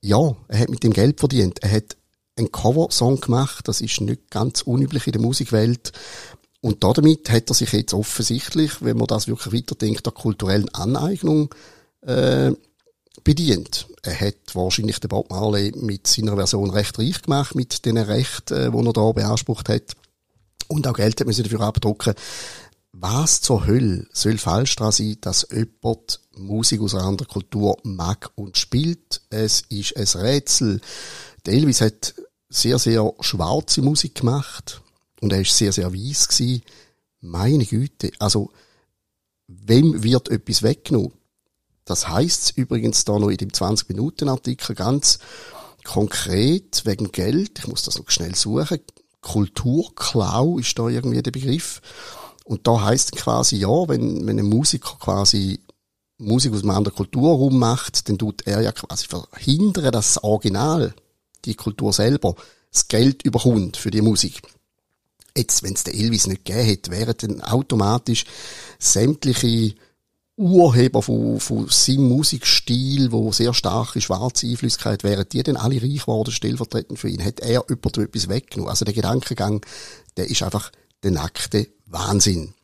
Ja, 0.01 0.35
er 0.49 0.59
hat 0.59 0.69
mit 0.69 0.83
dem 0.83 0.93
Geld 0.93 1.21
verdient. 1.21 1.63
Er 1.63 1.71
hat 1.71 1.97
einen 2.37 2.51
Cover-Song 2.51 3.21
gemacht, 3.21 3.69
das 3.69 3.81
ist 3.81 4.01
nicht 4.01 4.31
ganz 4.31 4.63
unüblich 4.63 5.07
in 5.07 5.13
der 5.13 5.23
Musikwelt. 5.23 5.93
Und 6.63 6.85
damit 6.85 7.29
hat 7.29 7.51
er 7.51 7.55
sich 7.55 7.73
jetzt 7.73 7.93
offensichtlich, 7.93 8.81
wenn 8.81 8.97
man 8.97 9.09
das 9.09 9.27
wirklich 9.27 9.53
weiterdenkt, 9.53 10.07
der 10.07 10.13
kulturellen 10.13 10.73
Aneignung 10.73 11.53
äh, 12.03 12.53
bedient. 13.25 13.89
Er 14.03 14.19
hat 14.19 14.55
wahrscheinlich 14.55 15.01
den 15.01 15.09
Bob 15.09 15.29
Marley 15.31 15.73
mit 15.75 16.07
seiner 16.07 16.37
Version 16.37 16.71
recht 16.71 16.97
reich 16.99 17.21
gemacht, 17.21 17.57
mit 17.57 17.85
den 17.85 17.99
Rechten, 17.99 18.55
äh, 18.55 18.71
die 18.71 18.87
er 18.87 18.93
da 18.93 19.13
beansprucht 19.13 19.69
hat. 19.69 19.97
Und 20.69 20.87
auch 20.87 20.95
Geld 20.95 21.25
müssen 21.27 21.43
dafür 21.43 21.63
abdrucken. 21.63 22.15
Was 22.93 23.41
zur 23.41 23.67
Hölle 23.67 24.07
soll 24.13 24.39
falsch 24.39 24.77
daran 24.77 24.93
sein, 24.93 25.17
dass 25.21 25.49
jemand 25.51 26.21
Musik 26.37 26.81
aus 26.81 26.95
einer 26.95 27.05
anderen 27.05 27.29
Kultur 27.29 27.77
mag 27.83 28.31
und 28.37 28.57
spielt? 28.57 29.23
Es 29.31 29.63
ist 29.69 29.97
ein 29.97 30.21
Rätsel. 30.21 30.81
Der 31.45 31.55
Elvis 31.55 31.81
hat 31.81 32.15
sehr, 32.51 32.79
sehr 32.79 33.13
schwarze 33.21 33.83
Musik 33.83 34.17
gemacht. 34.17 34.82
Und 35.23 35.33
er 35.33 35.41
ist 35.41 35.57
sehr, 35.57 35.73
sehr 35.73 35.95
weiss 35.95 36.27
gewesen. 36.27 36.63
Meine 37.21 37.65
Güte. 37.65 38.11
Also, 38.19 38.51
wem 39.47 40.03
wird 40.03 40.29
etwas 40.29 40.65
weggenommen? 40.65 41.13
Das 41.85 42.09
heißt 42.09 42.55
übrigens 42.57 43.05
da 43.05 43.19
noch 43.19 43.29
in 43.29 43.37
dem 43.37 43.51
20-Minuten-Artikel 43.51 44.75
ganz 44.75 45.21
konkret 45.85 46.83
wegen 46.85 47.13
Geld. 47.13 47.61
Ich 47.61 47.69
muss 47.69 47.85
das 47.85 47.99
noch 47.99 48.11
schnell 48.11 48.35
suchen. 48.35 48.81
Kulturklau 49.21 50.59
ist 50.59 50.77
da 50.77 50.89
irgendwie 50.89 51.23
der 51.23 51.31
Begriff. 51.31 51.81
Und 52.45 52.67
da 52.67 52.85
heißt 52.85 53.13
quasi, 53.13 53.57
ja, 53.57 53.89
wenn, 53.89 54.27
wenn 54.27 54.41
ein 54.41 54.47
Musiker 54.47 54.97
quasi 54.99 55.61
Musik 56.19 56.53
aus 56.53 56.63
einem 56.63 56.71
anderen 56.71 56.97
Kulturraum 56.97 57.61
macht, 57.61 58.09
dann 58.09 58.19
tut 58.19 58.45
er 58.45 58.61
ja 58.61 58.73
quasi 58.73 59.07
verhindern, 59.07 59.93
dass 59.93 60.15
das 60.15 60.25
Original, 60.25 60.95
die 61.45 61.55
Kultur 61.55 61.93
selber, 61.93 62.35
das 62.73 62.89
Geld 62.89 63.25
überkommt 63.25 63.77
für 63.77 63.93
die 63.93 64.03
Musik. 64.03 64.43
Jetzt, 65.37 65.63
wenn 65.63 65.75
es 65.75 65.85
den 65.85 65.95
Elvis 65.95 66.27
nicht 66.27 66.45
gegeben 66.45 66.67
hätte, 66.67 66.91
wären 66.91 67.15
dann 67.19 67.41
automatisch 67.41 68.25
sämtliche 68.79 69.75
Urheber 70.37 71.03
von, 71.03 71.41
von 71.41 71.69
seinem 71.69 72.09
Musikstil, 72.09 73.13
wo 73.13 73.33
sehr 73.33 73.55
starke 73.55 74.01
schwarze 74.01 74.47
Einflüssigkeit 74.47 75.05
wären, 75.05 75.27
die 75.31 75.43
dann 75.43 75.57
alle 75.57 75.81
reich 75.83 76.01
geworden, 76.01 76.33
stellvertretend 76.33 76.99
für 76.99 77.09
ihn. 77.09 77.25
Hat 77.25 77.41
er 77.41 77.65
jemand 77.69 77.99
etwas 77.99 78.29
weggenommen? 78.29 78.71
Also 78.71 78.85
der 78.85 78.95
Gedankengang, 78.95 79.65
der 80.17 80.29
ist 80.29 80.43
einfach 80.43 80.73
der 81.03 81.11
nackte 81.11 81.69
Wahnsinn. 81.87 82.55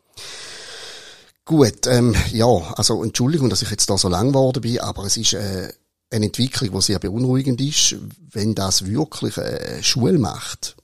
Gut, 1.44 1.86
ähm, 1.86 2.14
ja, 2.32 2.46
also 2.46 3.02
Entschuldigung, 3.02 3.48
dass 3.48 3.62
ich 3.62 3.70
jetzt 3.70 3.88
da 3.88 3.96
so 3.96 4.08
lang 4.08 4.28
geworden 4.28 4.60
bin, 4.60 4.80
aber 4.80 5.04
es 5.04 5.16
ist 5.16 5.34
äh, 5.34 5.72
eine 6.10 6.26
Entwicklung, 6.26 6.72
die 6.72 6.82
sehr 6.82 6.98
beunruhigend 6.98 7.60
ist. 7.60 7.96
Wenn 8.32 8.54
das 8.54 8.86
wirklich 8.86 9.36
äh, 9.38 9.82
Schule 9.82 10.18
macht, 10.18 10.76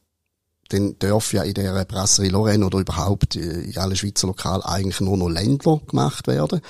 dann 0.69 0.99
darf 0.99 1.33
ja 1.33 1.43
in 1.43 1.55
der 1.55 1.85
Brasserie 1.85 2.31
Lorraine 2.31 2.67
oder 2.67 2.79
überhaupt 2.79 3.37
in 3.37 3.77
allen 3.77 3.97
Schweizer 3.97 4.27
Lokalen 4.27 4.63
eigentlich 4.63 5.01
nur 5.01 5.17
noch 5.17 5.29
Ländler 5.29 5.81
gemacht 5.87 6.27
werden. 6.27 6.61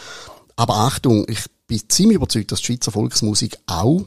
Aber 0.57 0.77
Achtung, 0.77 1.27
ich 1.29 1.45
bin 1.67 1.81
ziemlich 1.89 2.17
überzeugt, 2.17 2.53
dass 2.53 2.61
die 2.61 2.67
Schweizer 2.67 2.93
Volksmusik 2.93 3.59
auch 3.67 4.07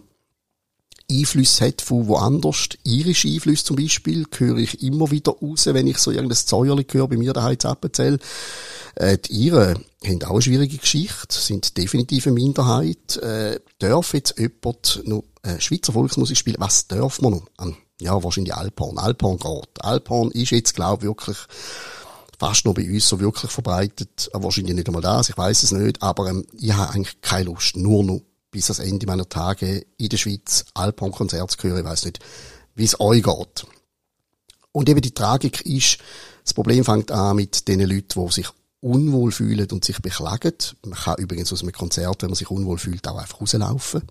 Einflüsse 1.09 1.67
hat 1.67 1.81
von 1.81 2.07
woanders. 2.07 2.69
Irische 2.83 3.29
Einflüsse 3.29 3.63
zum 3.63 3.77
Beispiel 3.77 4.25
höre 4.37 4.57
ich 4.57 4.83
immer 4.83 5.09
wieder 5.09 5.31
raus, 5.31 5.65
wenn 5.67 5.87
ich 5.87 5.97
so 5.99 6.11
irgendein 6.11 6.37
Zäuerli 6.37 6.85
höre 6.89 7.07
bei 7.07 7.17
mir 7.17 7.33
daheim 7.33 7.57
zu 7.57 7.69
Appenzell. 7.69 8.19
Äh, 8.95 9.17
die 9.17 9.47
Iren 9.47 9.85
haben 10.05 10.23
auch 10.23 10.31
eine 10.31 10.41
schwierige 10.41 10.77
Geschichte, 10.77 11.27
sind 11.29 11.77
definitiv 11.77 12.27
eine 12.27 12.33
Minderheit. 12.33 13.17
Äh, 13.17 13.59
darf 13.79 14.13
jetzt 14.13 14.37
jemand 14.37 15.01
noch 15.05 15.23
äh, 15.43 15.59
Schweizer 15.61 15.93
Volksmusik 15.93 16.37
spielen? 16.37 16.57
Was 16.59 16.87
darf 16.87 17.21
man 17.21 17.31
noch? 17.31 17.47
An, 17.57 17.77
ja, 18.01 18.23
wahrscheinlich 18.23 18.53
Alphorn. 18.53 18.97
Alphorn 18.97 19.37
geht. 19.37 19.83
Alphorn 19.83 20.31
ist 20.31 20.51
jetzt, 20.51 20.75
glaube 20.75 21.03
ich, 21.03 21.09
wirklich 21.09 21.37
fast 22.39 22.65
noch 22.65 22.73
bei 22.73 22.87
uns 22.87 23.07
so 23.07 23.19
wirklich 23.19 23.51
verbreitet. 23.51 24.29
Wahrscheinlich 24.33 24.75
nicht 24.75 24.87
einmal 24.87 25.01
das, 25.01 25.29
ich 25.29 25.37
weiß 25.37 25.63
es 25.63 25.71
nicht, 25.71 26.01
aber 26.01 26.29
ähm, 26.29 26.45
ich 26.53 26.73
habe 26.73 26.93
eigentlich 26.93 27.21
keine 27.21 27.45
Lust, 27.45 27.75
nur 27.75 28.03
noch 28.03 28.21
bis 28.51 28.69
ans 28.69 28.87
Ende 28.87 29.07
meiner 29.07 29.27
Tage 29.27 29.85
in 29.97 30.09
der 30.09 30.17
Schweiz 30.17 30.65
Alphorn-Konzerte 30.73 31.57
zu 31.57 31.67
hören. 31.67 31.79
Ich 31.79 31.85
weiss 31.85 32.05
nicht, 32.05 32.19
wie 32.75 32.85
es 32.85 32.99
euch 32.99 33.23
geht. 33.23 33.65
Und 34.71 34.89
eben 34.89 35.01
die 35.01 35.13
Tragik 35.13 35.61
ist, 35.61 35.97
das 36.43 36.53
Problem 36.53 36.85
fängt 36.85 37.11
an 37.11 37.35
mit 37.35 37.67
den 37.67 37.79
Leuten, 37.81 38.25
die 38.25 38.31
sich 38.31 38.47
unwohl 38.79 39.31
fühlen 39.31 39.67
und 39.71 39.83
sich 39.83 39.99
beklagen. 40.01 40.53
Man 40.85 40.97
kann 40.97 41.17
übrigens 41.17 41.51
aus 41.51 41.63
einem 41.63 41.71
Konzert, 41.71 42.21
wenn 42.21 42.29
man 42.29 42.35
sich 42.35 42.51
unwohl 42.51 42.77
fühlt, 42.77 43.07
auch 43.07 43.17
einfach 43.17 43.41
rauslaufen. 43.41 44.03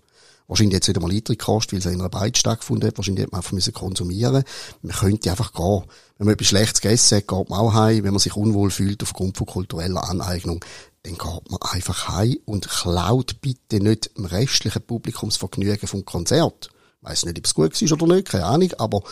Wahrscheinlich 0.47 0.75
jetzt 0.75 0.87
nicht 0.87 0.97
einmal 0.97 1.11
Eintritt 1.11 1.39
gekostet, 1.39 1.73
weil 1.73 1.79
es 1.79 1.85
in 1.85 1.99
einer 1.99 2.09
Beide 2.09 2.37
stattgefunden 2.37 2.87
hat. 2.87 2.97
Wahrscheinlich 2.97 3.23
hätte 3.23 3.31
man 3.31 3.39
einfach 3.39 3.51
müssen 3.51 3.73
konsumieren 3.73 4.43
Man 4.81 4.95
könnte 4.95 5.29
einfach 5.29 5.51
gehen. 5.53 5.83
Wenn 6.17 6.25
man 6.25 6.33
etwas 6.33 6.47
Schlechtes 6.47 6.81
gegessen 6.81 7.17
hat, 7.17 7.27
geht 7.27 7.49
man 7.49 7.59
auch 7.59 7.73
heim. 7.73 8.03
Wenn 8.03 8.13
man 8.13 8.19
sich 8.19 8.35
unwohl 8.35 8.71
fühlt 8.71 9.03
aufgrund 9.03 9.37
von 9.37 9.45
kultureller 9.45 10.09
Aneignung, 10.09 10.63
dann 11.03 11.17
geht 11.17 11.51
man 11.51 11.59
einfach 11.61 12.07
heim 12.07 12.37
und 12.45 12.67
klaut 12.69 13.41
bitte 13.41 13.81
nicht 13.81 14.17
dem 14.17 14.25
restlichen 14.25 14.81
Publikumsvergnügen 14.81 15.87
vom 15.87 16.05
Konzert. 16.05 16.69
Ich 17.01 17.09
weiss 17.09 17.25
nicht, 17.25 17.37
ob 17.37 17.45
es 17.45 17.53
gut 17.53 17.81
war 17.81 17.91
oder 17.91 18.15
nicht, 18.15 18.29
keine 18.29 18.45
Ahnung, 18.45 18.73
aber 18.77 19.03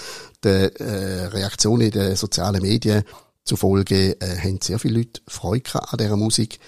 die 0.44 0.50
äh, 0.50 1.26
Reaktionen 1.28 1.82
in 1.82 1.92
den 1.92 2.16
sozialen 2.16 2.62
Medien 2.62 3.04
zufolge 3.44 4.20
äh, 4.20 4.38
haben 4.38 4.60
sehr 4.62 4.80
viele 4.80 5.00
Leute 5.00 5.22
Freude 5.28 5.70
an 5.76 5.98
dieser 5.98 6.18
Musik. 6.18 6.60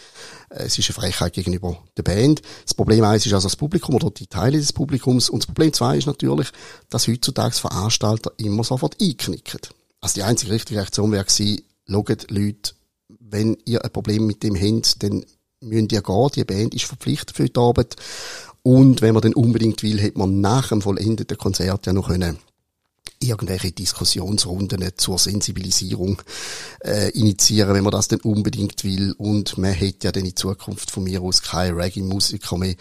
Äh, 0.50 0.64
es 0.64 0.78
ist 0.78 0.90
eine 0.90 0.96
Frechheit 0.96 1.34
gegenüber 1.34 1.78
der 1.96 2.04
Band. 2.04 2.42
Das 2.64 2.74
Problem 2.74 3.04
eins 3.04 3.26
ist 3.26 3.34
also 3.34 3.48
das 3.48 3.56
Publikum 3.56 3.96
oder 3.96 4.10
die 4.12 4.28
Teile 4.28 4.58
des 4.58 4.74
Publikums. 4.74 5.30
Und 5.30 5.44
das 5.44 5.48
Problem 5.48 5.74
zwei 5.74 5.98
ist 5.98 6.08
natürlich, 6.08 6.50
dass 6.90 7.08
heutzutage 7.08 7.56
Veranstalter 7.56 8.32
immer 8.38 8.64
sofort 8.64 8.98
einknicken. 9.02 9.62
Also 10.02 10.16
die 10.16 10.24
einzige 10.24 10.52
richtige 10.52 10.80
Reaktion 10.80 11.12
wäre 11.12 11.26
gewesen, 11.26 11.62
schaut 11.88 12.30
Leute 12.30 12.74
wenn 13.30 13.58
ihr 13.66 13.84
ein 13.84 13.92
Problem 13.92 14.26
mit 14.26 14.44
dem 14.44 14.56
habt, 14.56 15.04
dann 15.04 15.26
müsst 15.62 15.92
ihr 15.92 16.02
gehen. 16.02 16.30
Die 16.36 16.44
Band 16.44 16.76
ist 16.76 16.86
verpflichtet 16.86 17.36
für 17.36 17.50
die 17.50 17.60
Arbeit. 17.60 17.96
Und 18.64 19.02
wenn 19.02 19.14
man 19.14 19.22
dann 19.22 19.34
unbedingt 19.34 19.84
will, 19.84 20.00
hätte 20.00 20.18
man 20.18 20.42
nach 20.42 20.70
dem 20.70 20.82
vollendeten 20.82 21.38
Konzert 21.38 21.86
ja 21.86 21.94
noch 21.94 22.08
können 22.08 22.40
irgendwelche 23.20 23.72
Diskussionsrunden 23.72 24.92
zur 24.98 25.18
Sensibilisierung 25.18 26.22
äh, 26.84 27.10
initiieren, 27.12 27.74
wenn 27.74 27.84
man 27.84 27.92
das 27.92 28.08
denn 28.08 28.22
unbedingt 28.22 28.84
will. 28.84 29.14
Und 29.18 29.58
man 29.58 29.74
hätte 29.74 30.08
ja 30.08 30.12
dann 30.12 30.26
in 30.26 30.36
Zukunft 30.36 30.92
von 30.92 31.04
mir 31.04 31.22
aus 31.22 31.42
keine 31.42 31.76
Reggae-Musiker 31.76 32.58
mehr 32.58 32.76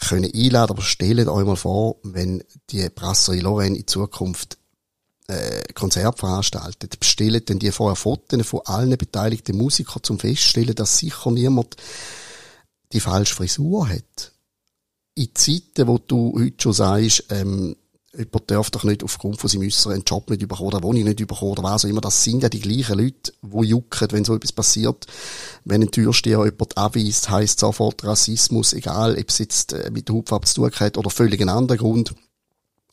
können 0.00 0.30
einladen. 0.32 0.72
Aber 0.72 0.82
stellt 0.82 1.28
euch 1.28 1.46
mal 1.46 1.56
vor, 1.56 1.96
wenn 2.02 2.42
die 2.70 2.88
Brasserie 2.88 3.40
Lorraine 3.40 3.76
in 3.76 3.86
Zukunft 3.86 4.58
äh, 5.26 5.72
Konzert 5.72 6.18
veranstaltet, 6.18 6.98
bestellen 7.00 7.42
dann 7.44 7.58
die 7.58 7.72
vorher 7.72 7.96
Fotos 7.96 8.46
von 8.46 8.60
allen 8.64 8.96
beteiligten 8.98 9.56
Musikern 9.56 10.02
zum 10.02 10.18
Feststellen, 10.18 10.74
dass 10.74 10.98
sicher 10.98 11.30
niemand 11.30 11.76
die 12.92 13.00
falsche 13.00 13.34
Frisur 13.34 13.88
hat. 13.88 14.32
In 15.14 15.34
Zeiten, 15.34 15.86
wo 15.86 15.98
du 15.98 16.34
heute 16.38 16.62
schon 16.62 16.72
sagst, 16.72 17.24
ähm, 17.30 17.76
jemand 18.16 18.50
darf 18.50 18.70
doch 18.70 18.84
nicht 18.84 19.02
aufgrund 19.02 19.40
von 19.40 19.48
seinem 19.48 19.66
Äußeren 19.66 19.94
einen 19.94 20.04
Job 20.04 20.30
nicht 20.30 20.46
bekommen 20.46 20.68
oder 20.68 20.82
Wohnung 20.82 21.04
nicht 21.04 21.18
bekommen 21.18 21.52
oder 21.52 21.62
was 21.62 21.84
auch 21.84 21.88
immer. 21.88 22.00
Das 22.00 22.22
sind 22.22 22.42
ja 22.42 22.48
die 22.48 22.60
gleichen 22.60 22.98
Leute, 22.98 23.32
die 23.42 23.66
jucken, 23.66 24.08
wenn 24.10 24.24
so 24.24 24.34
etwas 24.34 24.52
passiert. 24.52 25.06
Wenn 25.64 25.82
ein 25.82 25.90
Türsteher 25.90 26.44
jemand 26.44 26.76
abweist, 26.76 27.30
heisst 27.30 27.60
sofort 27.60 28.04
Rassismus, 28.04 28.72
egal 28.72 29.16
ob 29.18 29.28
es 29.28 29.38
jetzt 29.38 29.72
äh, 29.72 29.90
mit 29.90 30.08
der 30.08 30.16
Hautfarbe 30.16 30.46
zu 30.46 30.54
tun 30.54 30.70
hat 30.72 30.98
oder 30.98 31.10
völlig 31.10 31.40
ein 31.40 31.48
anderer 31.48 31.78
Grund. 31.78 32.14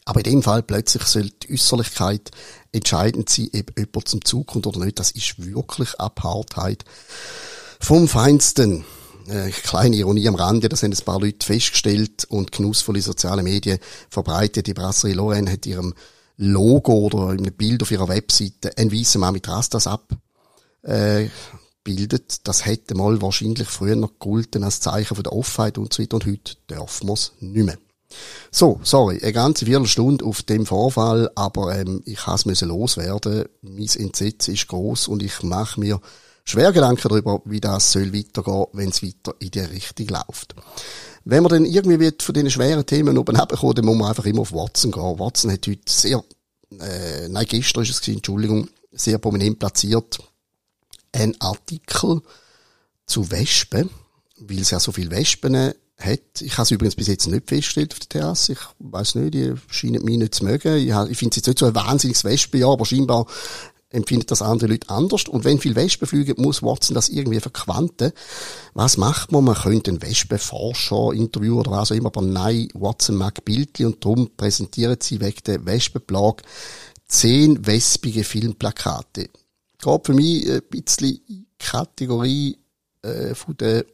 Aber 0.06 0.20
in 0.26 0.32
dem 0.32 0.44
Fall 0.44 0.64
plötzlich 0.64 1.04
soll 1.04 1.30
die 1.44 1.54
Äußerlichkeit 1.54 2.32
entscheidend 2.72 3.30
sein, 3.30 3.50
ob 3.56 3.78
jemand 3.78 4.08
zum 4.08 4.26
Zug 4.26 4.48
kommt 4.48 4.66
oder 4.68 4.80
nicht. 4.84 5.00
Das 5.00 5.12
ist 5.12 5.46
wirklich 5.46 6.00
Apartheid 6.00 6.86
vom 7.80 8.08
Feinsten. 8.08 8.84
Äh, 9.32 9.52
kleine 9.52 9.96
Ironie 9.96 10.28
am 10.28 10.36
Rande, 10.36 10.68
das 10.68 10.84
haben 10.84 10.92
ein 10.92 11.06
paar 11.06 11.22
Leute 11.22 11.46
festgestellt 11.46 12.26
und 12.26 12.52
genussvolle 12.52 13.02
soziale 13.02 13.44
Medien 13.44 13.80
verbreitet. 14.10 14.68
Die 14.68 14.74
Brasserie 14.74 15.14
Lorraine 15.14 15.50
hat 15.50 15.66
ihrem 15.66 15.94
Logo 16.36 16.92
oder 16.94 17.32
in 17.32 17.40
einem 17.40 17.54
Bild 17.54 17.82
auf 17.82 17.92
ihrer 17.92 18.10
Webseite 18.10 18.78
ein 18.78 18.92
weißer 18.92 19.20
Mann 19.20 19.34
mit 19.34 19.48
Rastas 19.48 19.88
ab 19.88 20.18
äh. 20.84 21.30
Das 22.44 22.66
hätte 22.66 22.94
mal 22.94 23.24
wahrscheinlich 23.24 23.68
früher 23.68 23.96
noch 23.96 24.20
gegolten 24.20 24.64
als 24.64 24.82
Zeichen 24.82 25.16
von 25.16 25.24
der 25.24 25.34
Offenheit 25.34 25.80
und 25.80 25.92
so 25.92 26.04
weiter 26.04 26.16
und 26.16 26.28
heute 26.28 26.56
dürfen 26.70 27.08
wir 27.08 27.14
es 27.14 27.32
nicht 27.40 27.66
mehr. 27.66 27.78
So, 28.52 28.80
sorry, 28.84 29.20
eine 29.20 29.34
ganze 29.34 29.66
Viertelstunde 29.66 30.24
auf 30.24 30.44
dem 30.44 30.68
Vorfall, 30.68 31.32
aber 31.34 31.76
ähm, 31.76 32.04
ich 32.06 32.28
has 32.28 32.46
müssen 32.46 32.68
loswerden. 32.68 33.46
Mein 33.64 33.88
Entsetzen 33.88 34.54
ist 34.54 34.68
groß 34.68 35.08
und 35.08 35.24
ich 35.24 35.42
mache 35.42 35.80
mir 35.80 36.00
schwer 36.52 36.72
Gedanken 36.72 37.08
darüber, 37.08 37.42
wie 37.46 37.62
das 37.62 37.92
soll 37.92 38.14
weitergehen, 38.14 38.66
wenn 38.74 38.90
es 38.90 39.02
weiter 39.02 39.36
in 39.40 39.52
die 39.52 39.60
Richtung 39.60 40.08
läuft. 40.08 40.56
Wenn 41.24 41.44
man 41.44 41.52
dann 41.52 41.66
irgendwie 41.66 42.00
wird 42.00 42.24
von 42.24 42.34
diesen 42.34 42.52
schweren 42.52 42.86
Themen 42.86 43.18
oben 43.18 43.36
herbekommen, 43.36 43.76
dann 43.76 43.86
muss 43.86 43.98
man 43.98 44.10
einfach 44.10 44.26
immer 44.26 44.42
auf 44.42 44.54
Watson 44.54 44.92
gehen. 44.92 45.20
Watson 45.20 45.52
hat 45.52 45.68
heute 45.68 45.92
sehr, 45.92 46.24
äh, 46.80 47.28
nein, 47.30 47.46
gestern 47.48 47.84
ist 47.84 47.92
es 47.92 48.02
gewesen, 48.02 48.18
Entschuldigung, 48.18 48.70
sehr 48.92 49.18
prominent 49.18 49.60
platziert, 49.60 50.20
ein 51.12 51.40
Artikel 51.40 52.22
zu 53.06 53.30
Wespen, 53.32 53.90
weil 54.38 54.60
es 54.60 54.72
ja 54.72 54.80
so 54.80 54.92
viele 54.92 55.12
Wespen 55.12 55.56
hat. 55.56 56.42
Ich 56.42 56.54
habe 56.54 56.64
es 56.64 56.72
übrigens 56.72 56.96
bis 56.96 57.08
jetzt 57.08 57.28
nicht 57.28 57.48
festgestellt 57.48 57.94
auf 57.94 58.00
der 58.00 58.10
Terrasse. 58.10 58.54
Ich 58.54 58.60
weiß 58.80 59.16
nicht, 59.16 59.34
die 59.36 59.54
scheinen 59.68 60.04
mich 60.04 60.18
nicht 60.18 60.36
zu 60.36 60.46
mögen. 60.46 60.78
Ich, 60.78 60.90
ich 61.12 61.18
finde 61.18 61.32
es 61.32 61.36
jetzt 61.38 61.48
nicht 61.48 61.60
so 61.60 61.68
ein 61.68 61.76
wahnsinniges 61.76 62.24
Wespenjahr, 62.24 62.72
aber 62.74 62.86
scheinbar 62.86 63.28
empfindet 63.92 64.32
das 64.32 64.42
andere 64.42 64.72
Leute 64.72 64.90
anders. 64.90 65.26
Und 65.26 65.44
wenn 65.44 65.60
viel 65.60 65.76
Wespen 65.76 66.08
fliegen, 66.08 66.42
muss 66.42 66.64
Watson 66.64 66.96
das 66.96 67.10
irgendwie 67.10 67.40
verquanten. 67.40 68.12
Was 68.74 68.98
macht 68.98 69.32
man? 69.32 69.44
Man 69.44 69.56
könnte 69.56 69.92
einen 69.92 70.02
Wespenforscher 70.02 71.14
interviewen 71.14 71.60
oder 71.60 71.72
was 71.72 71.92
auch 71.92 71.96
immer, 71.96 72.08
aber 72.08 72.22
nein, 72.22 72.70
Watson 72.74 73.16
mag 73.16 73.44
Bildchen 73.46 73.88
und 73.88 74.04
darum 74.04 74.32
präsentieren 74.36 74.98
sie 75.02 75.20
wegen 75.20 75.42
der 75.46 75.66
Wespenplage 75.66 76.44
zehn 77.08 77.66
wespige 77.66 78.24
Filmplakate. 78.24 79.30
geht 79.78 80.06
für 80.06 80.14
mich 80.14 80.50
ein 80.50 80.62
bisschen 80.70 81.46
Kategorie 81.60 82.58
äh, 83.02 83.36
von 83.36 83.58
der 83.58 83.86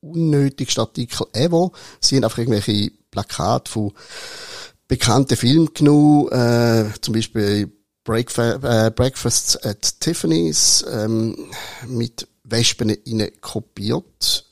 unnötigsten 0.00 0.82
Artikel 0.82 1.26
ever. 1.32 1.72
Sie 2.00 2.16
haben 2.16 2.24
einfach 2.24 2.38
irgendwelche 2.38 2.92
Plakate 3.10 3.70
von 3.70 3.92
bekannten 4.86 5.36
Filmen 5.36 5.72
genommen, 5.74 6.28
äh, 6.28 6.92
zum 7.00 7.14
Beispiel 7.14 7.72
Breakf 8.08 8.38
äh, 8.38 8.90
Breakfasts 8.96 9.54
at 9.66 10.00
Tiffany's 10.00 10.82
ähm, 10.90 11.36
mit 11.86 12.26
Wespen 12.42 12.88
innen 12.88 13.30
kopiert. 13.42 14.46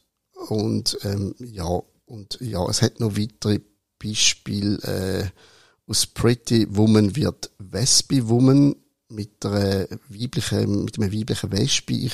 Und 0.48 0.98
ähm, 1.04 1.34
ja 1.38 1.80
und 2.04 2.36
ja 2.42 2.68
es 2.68 2.82
hat 2.82 3.00
noch 3.00 3.16
weitere 3.16 3.60
Beispiele 3.98 4.76
äh, 4.82 5.90
aus 5.90 6.06
Pretty 6.06 6.66
Woman 6.68 7.16
wird 7.16 7.50
Wespe 7.58 8.28
Woman 8.28 8.76
mit 9.08 9.42
einer 9.46 9.88
weiblichen 10.10 10.84
mit 10.84 10.98
einem 10.98 11.10
weiblichen 11.10 11.50
Wespe 11.50 11.94
ich 11.94 12.12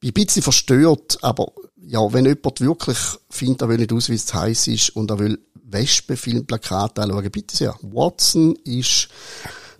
bin 0.00 0.10
ein 0.10 0.12
bisschen 0.12 0.42
verstört 0.42 1.18
aber 1.22 1.50
ja 1.76 2.12
wenn 2.12 2.26
jemand 2.26 2.60
wirklich 2.60 2.98
findet 3.30 3.62
er 3.62 3.68
will 3.70 3.78
nicht 3.78 3.92
aus 3.92 4.10
wie 4.10 4.14
es 4.14 4.32
heiß 4.32 4.68
ist 4.68 4.90
und 4.90 5.10
er 5.10 5.18
will 5.18 5.38
Wespenfilmplakate 5.68 7.02
anschauen 7.02 7.30
bitte 7.30 7.56
sehr. 7.56 7.76
Watson 7.82 8.56
ist 8.64 9.08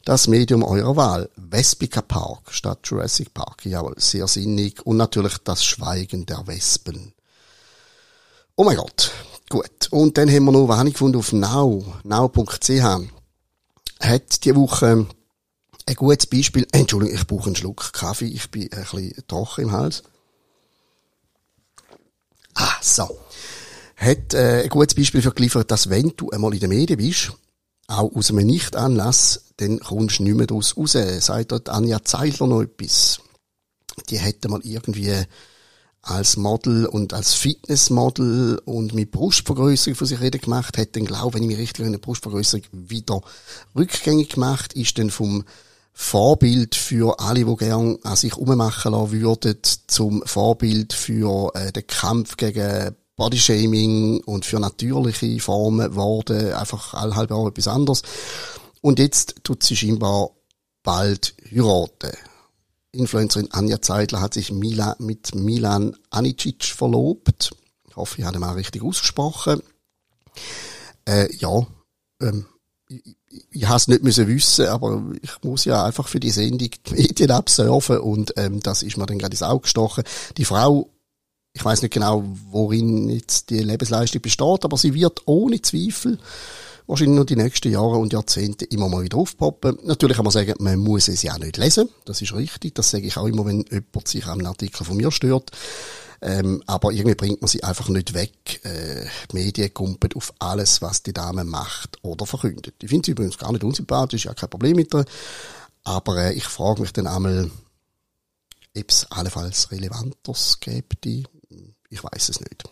das 0.06 0.28
Medium 0.28 0.62
eurer 0.62 0.94
Wahl. 0.94 1.30
Vespica 1.36 2.00
Park 2.00 2.52
statt 2.52 2.78
Jurassic 2.84 3.34
Park. 3.34 3.66
Jawohl, 3.66 3.94
sehr 3.98 4.28
sinnig. 4.28 4.86
Und 4.86 4.96
natürlich 4.96 5.36
das 5.38 5.64
Schweigen 5.64 6.24
der 6.24 6.46
Wespen. 6.46 7.12
Oh 8.54 8.62
mein 8.62 8.76
Gott. 8.76 9.10
Gut. 9.50 9.88
Und 9.90 10.16
dann 10.16 10.30
haben 10.30 10.44
wir 10.44 10.52
noch, 10.52 10.68
was 10.68 10.78
habe 10.78 10.88
ich 10.88 10.94
gefunden, 10.94 11.18
auf 11.18 11.32
now, 11.32 11.84
now.ch. 12.04 12.70
Hat 14.00 14.44
die 14.44 14.54
Woche 14.54 15.06
ein 15.86 15.94
gutes 15.96 16.26
Beispiel. 16.26 16.68
Entschuldigung, 16.70 17.16
ich 17.16 17.26
brauche 17.26 17.46
einen 17.46 17.56
Schluck 17.56 17.92
Kaffee. 17.92 18.26
Ich 18.26 18.48
bin 18.52 18.72
ein 18.72 18.82
bisschen 18.82 19.26
trocken 19.26 19.62
im 19.62 19.72
Hals. 19.72 20.04
Ah, 22.54 22.76
so. 22.80 23.18
Hat 23.96 24.34
äh, 24.34 24.62
ein 24.62 24.68
gutes 24.68 24.94
Beispiel 24.94 25.20
für 25.20 25.32
geliefert, 25.32 25.68
dass 25.72 25.90
wenn 25.90 26.12
du 26.16 26.30
einmal 26.30 26.54
in 26.54 26.60
den 26.60 26.68
Medien 26.68 26.96
bist, 26.96 27.32
auch 27.88 28.14
aus 28.14 28.30
einem 28.30 28.46
Nichtanlass, 28.46 29.44
dann 29.58 29.80
kommst 29.80 30.18
du 30.18 30.24
nicht 30.24 30.36
mehr 30.36 30.46
daraus 30.46 30.76
raus. 30.76 30.96
Sagt 31.20 31.52
dort 31.52 31.68
Anja 31.68 32.02
Zeidler 32.02 32.46
noch 32.46 32.62
etwas. 32.62 33.20
Die 34.10 34.18
hätte 34.18 34.48
mal 34.48 34.60
irgendwie 34.62 35.24
als 36.06 36.36
Model 36.36 36.86
und 36.86 37.12
als 37.14 37.34
Fitnessmodel 37.34 38.60
und 38.64 38.94
mit 38.94 39.10
Brustvergrößerung 39.10 39.96
von 39.96 40.06
sich 40.06 40.20
reden 40.20 40.40
gemacht, 40.40 40.78
hat 40.78 40.94
dann, 40.94 41.04
glaube 41.04 41.34
wenn 41.34 41.42
ich 41.42 41.48
mich 41.48 41.58
richtig 41.58 41.80
erinnere, 41.80 42.00
Brustvergrößerung 42.00 42.64
wieder 42.70 43.22
rückgängig 43.74 44.30
gemacht, 44.30 44.72
ist 44.74 44.98
dann 44.98 45.10
vom 45.10 45.44
Vorbild 45.92 46.74
für 46.76 47.18
alle, 47.18 47.44
die 47.44 47.56
gerne 47.56 47.98
an 48.04 48.16
sich 48.16 48.36
ummachen 48.36 48.92
lassen 48.92 49.12
würden, 49.12 49.58
zum 49.86 50.22
Vorbild 50.26 50.92
für 50.92 51.50
äh, 51.54 51.72
den 51.72 51.86
Kampf 51.86 52.36
gegen 52.36 52.94
Bodyshaming 53.16 54.22
und 54.24 54.44
für 54.44 54.60
natürliche 54.60 55.40
Formen 55.40 55.90
geworden, 55.90 56.52
einfach 56.52 56.94
alle 56.94 57.16
halbe 57.16 57.34
Jahre 57.34 57.48
etwas 57.48 57.68
anderes. 57.68 58.02
Und 58.82 58.98
jetzt 58.98 59.36
tut 59.42 59.62
sie 59.62 59.76
scheinbar 59.76 60.30
bald 60.82 61.34
heiraten. 61.50 62.12
Influencerin 62.92 63.50
Anja 63.52 63.80
Zeidler 63.80 64.20
hat 64.20 64.34
sich 64.34 64.52
Mila, 64.52 64.96
mit 64.98 65.34
Milan 65.34 65.96
Anicic 66.10 66.64
verlobt. 66.64 67.54
Ich 67.88 67.96
hoffe, 67.96 68.20
ich 68.20 68.24
habe 68.24 68.38
mal 68.38 68.52
richtig 68.52 68.82
ausgesprochen. 68.82 69.62
Äh, 71.06 71.34
ja, 71.36 71.66
ähm, 72.20 72.46
ich, 72.88 73.16
ich 73.50 73.66
habe 73.66 73.76
es 73.76 73.88
nicht 73.88 74.02
müssen 74.02 74.28
wissen, 74.28 74.66
aber 74.66 75.02
ich 75.20 75.42
muss 75.42 75.64
ja 75.64 75.84
einfach 75.84 76.08
für 76.08 76.20
die 76.20 76.30
Sendung 76.30 76.70
die 76.70 76.94
Medien 76.94 77.30
absurfen 77.30 77.98
und 77.98 78.32
ähm, 78.36 78.60
das 78.60 78.82
ist 78.82 78.96
mir 78.96 79.06
dann 79.06 79.18
gerade 79.18 79.32
ins 79.32 79.42
Auge 79.42 79.62
gestochen. 79.62 80.04
Die 80.36 80.44
Frau 80.44 80.90
ich 81.56 81.64
weiß 81.64 81.80
nicht 81.80 81.94
genau, 81.94 82.22
worin 82.50 83.08
jetzt 83.08 83.48
die 83.48 83.62
Lebensleistung 83.62 84.20
besteht, 84.20 84.64
aber 84.64 84.76
sie 84.76 84.92
wird 84.92 85.22
ohne 85.24 85.62
Zweifel 85.62 86.18
wahrscheinlich 86.86 87.18
noch 87.18 87.24
die 87.24 87.34
nächsten 87.34 87.72
Jahre 87.72 87.96
und 87.96 88.12
Jahrzehnte 88.12 88.66
immer 88.66 88.90
mal 88.90 89.02
wieder 89.02 89.16
aufpoppen. 89.16 89.78
Natürlich 89.84 90.16
kann 90.16 90.26
man 90.26 90.32
sagen, 90.32 90.52
man 90.58 90.78
muss 90.78 91.08
es 91.08 91.22
ja 91.22 91.32
auch 91.32 91.38
nicht 91.38 91.56
lesen. 91.56 91.88
Das 92.04 92.20
ist 92.20 92.34
richtig. 92.34 92.74
Das 92.74 92.90
sage 92.90 93.06
ich 93.06 93.16
auch 93.16 93.26
immer, 93.26 93.46
wenn 93.46 93.64
jemand 93.70 94.06
sich 94.06 94.26
an 94.26 94.38
einem 94.38 94.48
Artikel 94.48 94.84
von 94.84 94.98
mir 94.98 95.10
stört. 95.10 95.50
Ähm, 96.20 96.62
aber 96.66 96.92
irgendwie 96.92 97.14
bringt 97.14 97.40
man 97.40 97.48
sie 97.48 97.64
einfach 97.64 97.88
nicht 97.88 98.12
weg. 98.12 98.60
Äh, 98.64 99.06
die 99.32 99.36
Medien 99.36 99.72
kumpen 99.72 100.12
auf 100.14 100.34
alles, 100.38 100.82
was 100.82 101.02
die 101.02 101.14
Dame 101.14 101.44
macht 101.44 101.96
oder 102.02 102.26
verkündet. 102.26 102.74
Ich 102.82 102.90
finde 102.90 103.06
sie 103.06 103.12
übrigens 103.12 103.38
gar 103.38 103.52
nicht 103.52 103.64
unsympathisch, 103.64 104.26
ja 104.26 104.34
kein 104.34 104.50
Problem 104.50 104.76
mit 104.76 104.92
ihr. 104.92 105.06
Aber 105.84 106.18
äh, 106.18 106.34
ich 106.34 106.44
frage 106.44 106.82
mich 106.82 106.92
dann 106.92 107.06
einmal, 107.06 107.50
ob 108.76 108.90
es 108.90 109.10
allenfalls 109.10 109.70
Relevanteres 109.70 110.60
gibt, 110.60 111.06
ich 111.90 112.02
weiß 112.02 112.28
es 112.28 112.40
nicht. 112.40 112.64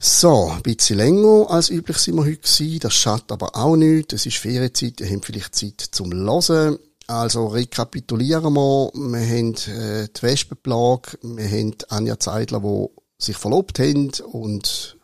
So, 0.00 0.50
ein 0.50 0.62
bisschen 0.62 0.98
länger 0.98 1.50
als 1.50 1.70
üblich 1.70 1.96
sind 1.96 2.16
wir 2.16 2.24
heute 2.24 2.36
gewesen. 2.36 2.78
Das 2.80 2.94
schadet 2.94 3.32
aber 3.32 3.56
auch 3.56 3.76
nicht. 3.76 4.12
Es 4.12 4.26
ist 4.26 4.36
Ferienzeit, 4.36 5.00
ihr 5.00 5.10
habt 5.10 5.24
vielleicht 5.24 5.54
Zeit 5.54 5.80
zum 5.80 6.12
Hören. 6.12 6.78
Also 7.06 7.46
rekapitulieren 7.46 8.54
wir. 8.54 8.90
Wir 8.94 9.26
haben 9.26 9.54
äh, 9.54 10.08
die 10.08 10.22
Wespenplage, 10.22 11.18
wir 11.22 11.48
haben 11.48 11.74
Anja 11.88 12.18
Zeidler, 12.18 12.60
die 12.60 12.86
sich 13.18 13.36
verlobt 13.36 13.78
haben 13.78 14.10
und 14.30 14.96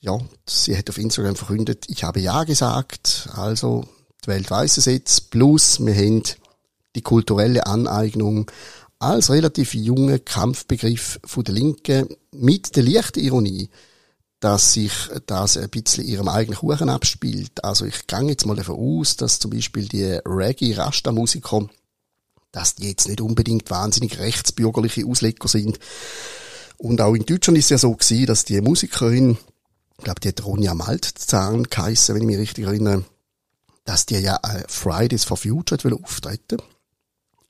ja, 0.00 0.18
sie 0.46 0.76
hat 0.76 0.88
auf 0.88 0.98
Instagram 0.98 1.36
verkündet, 1.36 1.84
ich 1.88 2.04
habe 2.04 2.20
Ja 2.20 2.44
gesagt. 2.44 3.28
Also, 3.34 3.84
die 4.24 4.28
Welt 4.28 4.50
weiss 4.50 4.78
es 4.78 4.86
jetzt. 4.86 5.30
Plus, 5.30 5.84
wir 5.84 5.94
haben 5.94 6.22
die 6.96 7.02
kulturelle 7.02 7.66
Aneignung 7.66 8.50
als 9.00 9.30
relativ 9.30 9.72
junger 9.74 10.18
Kampfbegriff 10.18 11.20
von 11.24 11.42
der 11.42 11.54
Linken 11.54 12.14
mit 12.32 12.76
der 12.76 12.82
leichten 12.82 13.20
Ironie, 13.20 13.70
dass 14.40 14.74
sich 14.74 14.92
das 15.26 15.56
ein 15.56 15.70
bisschen 15.70 16.04
ihrem 16.04 16.28
eigenen 16.28 16.58
Kuchen 16.58 16.90
abspielt. 16.90 17.64
Also 17.64 17.86
ich 17.86 18.06
gehe 18.06 18.22
jetzt 18.22 18.46
mal 18.46 18.56
davon 18.56 18.76
aus, 18.76 19.16
dass 19.16 19.38
zum 19.38 19.50
Beispiel 19.50 19.88
die 19.88 20.18
Reggae-Rasta-Musiker, 20.24 21.66
dass 22.52 22.74
die 22.74 22.88
jetzt 22.88 23.08
nicht 23.08 23.22
unbedingt 23.22 23.70
wahnsinnig 23.70 24.18
rechtsbürgerliche 24.18 25.06
Ausleger 25.06 25.48
sind. 25.48 25.78
Und 26.76 27.00
auch 27.00 27.14
in 27.14 27.24
Deutschland 27.24 27.58
ist 27.58 27.66
es 27.66 27.70
ja 27.70 27.78
so 27.78 27.92
gewesen, 27.94 28.26
dass 28.26 28.44
die 28.44 28.60
Musikerin, 28.60 29.38
ich 29.96 30.04
glaube, 30.04 30.20
die 30.20 30.28
hat 30.28 30.44
Ronja 30.44 30.74
Maltzahn 30.74 31.64
geheissen, 31.64 32.14
wenn 32.14 32.22
ich 32.22 32.28
mich 32.28 32.38
richtig 32.38 32.66
erinnere, 32.66 33.04
dass 33.84 34.04
die 34.04 34.16
ja 34.16 34.36
äh, 34.42 34.64
Fridays 34.68 35.24
for 35.24 35.38
Future 35.38 35.94
auftreten 36.02 36.58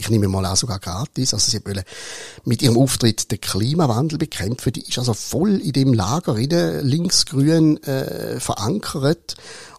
ich 0.00 0.08
nehme 0.08 0.28
mal 0.28 0.46
an, 0.46 0.56
sogar 0.56 0.78
gratis. 0.78 1.34
Also 1.34 1.50
sie 1.50 1.64
wollen 1.64 1.84
mit 2.44 2.62
ihrem 2.62 2.78
Auftritt 2.78 3.30
den 3.30 3.40
Klimawandel 3.40 4.18
bekämpfen. 4.18 4.72
Die 4.72 4.82
ist 4.82 4.98
also 4.98 5.12
voll 5.12 5.60
in 5.60 5.72
dem 5.72 5.92
Lager 5.92 6.36
rein, 6.36 6.80
linksgrün 6.86 7.82
äh, 7.82 8.40
verankert 8.40 9.36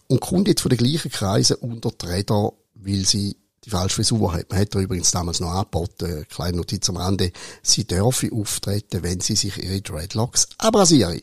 und 0.08 0.22
kommt 0.22 0.48
jetzt 0.48 0.62
von 0.62 0.70
den 0.70 0.78
gleichen 0.78 1.12
Kreisen 1.12 1.56
unter 1.56 1.92
die 1.92 2.06
Räder, 2.06 2.54
weil 2.76 3.04
sie 3.06 3.36
die 3.66 3.72
falsche 3.72 3.96
Frisur 3.96 4.34
hat. 4.34 4.52
Man 4.52 4.60
hat 4.60 4.76
ihr 4.76 4.82
übrigens 4.82 5.10
damals 5.10 5.40
noch 5.40 5.50
angeboten, 5.50 6.26
kleine 6.30 6.58
Notiz 6.58 6.88
am 6.90 6.98
Rande, 6.98 7.32
sie 7.64 7.86
dürfe 7.86 8.32
auftreten, 8.32 9.02
wenn 9.02 9.22
sie 9.22 9.36
sich 9.36 9.58
ihre 9.58 9.82
Dreadlocks 9.82 10.50
abrasiere. 10.60 11.22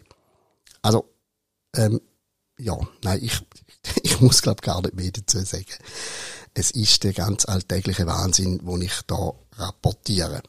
Also, 0.82 1.04
ähm, 1.76 2.00
ja, 2.58 2.76
nein, 3.04 3.20
ich, 3.22 3.40
ich 4.02 4.20
muss 4.20 4.42
glaube 4.42 4.62
gar 4.62 4.82
nicht 4.82 4.94
mehr 4.94 5.12
dazu 5.12 5.38
sagen 5.38 5.66
es 6.58 6.72
ist 6.72 7.04
der 7.04 7.12
ganz 7.12 7.44
alltägliche 7.44 8.06
Wahnsinn, 8.06 8.60
wo 8.64 8.76
ich 8.78 8.92
da 9.06 9.32
rapportiere. 9.56 10.42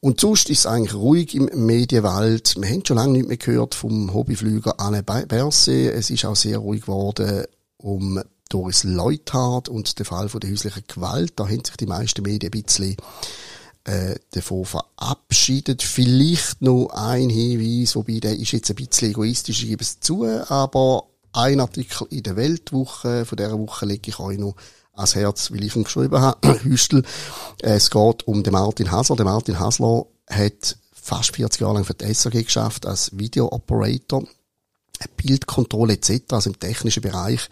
Und 0.00 0.20
sonst 0.20 0.48
ist 0.48 0.60
es 0.60 0.66
eigentlich 0.66 0.94
ruhig 0.94 1.34
im 1.34 1.50
Medienwald. 1.66 2.56
Wir 2.58 2.68
haben 2.70 2.86
schon 2.86 2.96
lange 2.96 3.12
nicht 3.12 3.28
mehr 3.28 3.36
gehört 3.36 3.74
vom 3.74 4.14
Hobbyflüger 4.14 4.80
Anne 4.80 5.02
Berse. 5.02 5.92
Es 5.92 6.08
ist 6.10 6.24
auch 6.24 6.36
sehr 6.36 6.58
ruhig 6.58 6.82
geworden 6.82 7.44
um 7.76 8.20
Doris 8.48 8.84
Leuthardt 8.84 9.68
und 9.68 9.98
den 9.98 10.06
Fall 10.06 10.28
von 10.28 10.40
der 10.40 10.50
häuslichen 10.50 10.84
Gewalt. 10.86 11.34
Da 11.36 11.44
haben 11.44 11.64
sich 11.64 11.76
die 11.76 11.86
meisten 11.86 12.22
Medien 12.22 12.52
ein 12.52 12.62
bisschen 12.62 12.96
äh, 13.84 14.14
davon 14.30 14.64
verabschiedet. 14.64 15.82
Vielleicht 15.82 16.62
noch 16.62 16.88
ein 16.88 17.28
Hinweis, 17.28 17.94
wobei 17.94 18.18
der 18.20 18.36
ist 18.38 18.52
jetzt 18.52 18.70
ein 18.70 18.76
bisschen 18.76 19.10
egoistisch, 19.10 19.62
ich 19.62 19.68
gebe 19.68 19.82
es 19.82 20.00
zu, 20.00 20.24
aber 20.24 21.04
ein 21.32 21.60
Artikel 21.60 22.06
in 22.10 22.22
der 22.22 22.36
Weltwoche, 22.36 23.24
von 23.26 23.36
dieser 23.36 23.58
Woche 23.58 23.84
lege 23.84 24.10
ich 24.10 24.18
euch 24.18 24.38
noch 24.38 24.56
ans 24.98 25.14
Herz, 25.14 25.50
weil 25.52 25.64
ich 25.64 25.76
ihn 25.76 25.84
geschrieben 25.84 26.20
habe, 26.20 26.60
Hüstel. 26.62 27.02
Es 27.60 27.90
geht 27.90 28.26
um 28.26 28.42
den 28.42 28.52
Martin 28.52 28.90
Hasler. 28.90 29.16
Der 29.16 29.24
Martin 29.24 29.58
Hasler 29.58 30.06
hat 30.28 30.76
fast 30.92 31.36
40 31.36 31.60
Jahre 31.60 31.74
lang 31.74 31.84
für 31.84 31.94
die 31.94 32.12
SAG 32.12 32.32
geschafft 32.32 32.86
als 32.86 33.16
Video-Operator, 33.16 34.24
Bildkontrolle 35.16 35.94
etc., 35.94 36.22
also 36.32 36.50
im 36.50 36.58
technischen 36.58 37.02
Bereich. 37.02 37.48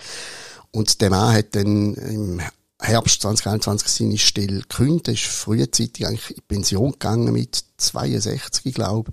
Und 0.73 1.01
der 1.01 1.11
Mann 1.11 1.35
hat 1.35 1.55
dann 1.55 1.95
im 1.95 2.41
Herbst 2.79 3.23
2021 3.23 3.89
seine 3.89 4.19
Stelle 4.19 4.61
gekündigt. 4.61 5.09
Ist 5.09 5.25
frühzeitig 5.25 6.07
eigentlich 6.07 6.37
in 6.37 6.43
Pension 6.47 6.93
gegangen 6.93 7.33
mit 7.33 7.65
62, 7.79 8.75
glaube. 8.75 9.13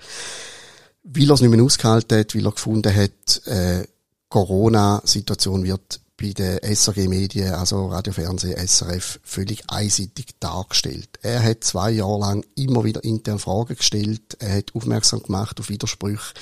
Weil 1.04 1.30
er 1.30 1.34
es 1.34 1.42
nicht 1.42 1.50
mehr 1.50 1.64
ausgehalten 1.64 2.20
hat, 2.20 2.36
weil 2.36 2.46
er 2.46 2.52
gefunden 2.52 2.96
hat, 2.96 3.48
äh, 3.48 3.86
Corona-Situation 4.30 5.64
wird 5.64 6.02
bei 6.24 6.32
den 6.32 6.58
SRG 6.64 7.10
Medien, 7.10 7.54
also 7.54 7.88
Radio, 7.88 8.14
Fernsehen, 8.14 8.56
SRF, 8.56 9.20
völlig 9.24 9.64
einseitig 9.68 10.28
dargestellt. 10.40 11.20
Er 11.22 11.44
hat 11.44 11.66
zwei 11.66 11.92
Jahre 11.92 12.18
lang 12.18 12.46
immer 12.56 12.86
wieder 12.86 13.04
intern 13.04 13.40
Fragen 13.40 13.76
gestellt, 13.76 14.38
er 14.40 14.60
hat 14.60 14.74
aufmerksam 14.74 15.22
gemacht 15.22 15.60
auf 15.60 15.68
Widersprüche, 15.68 16.34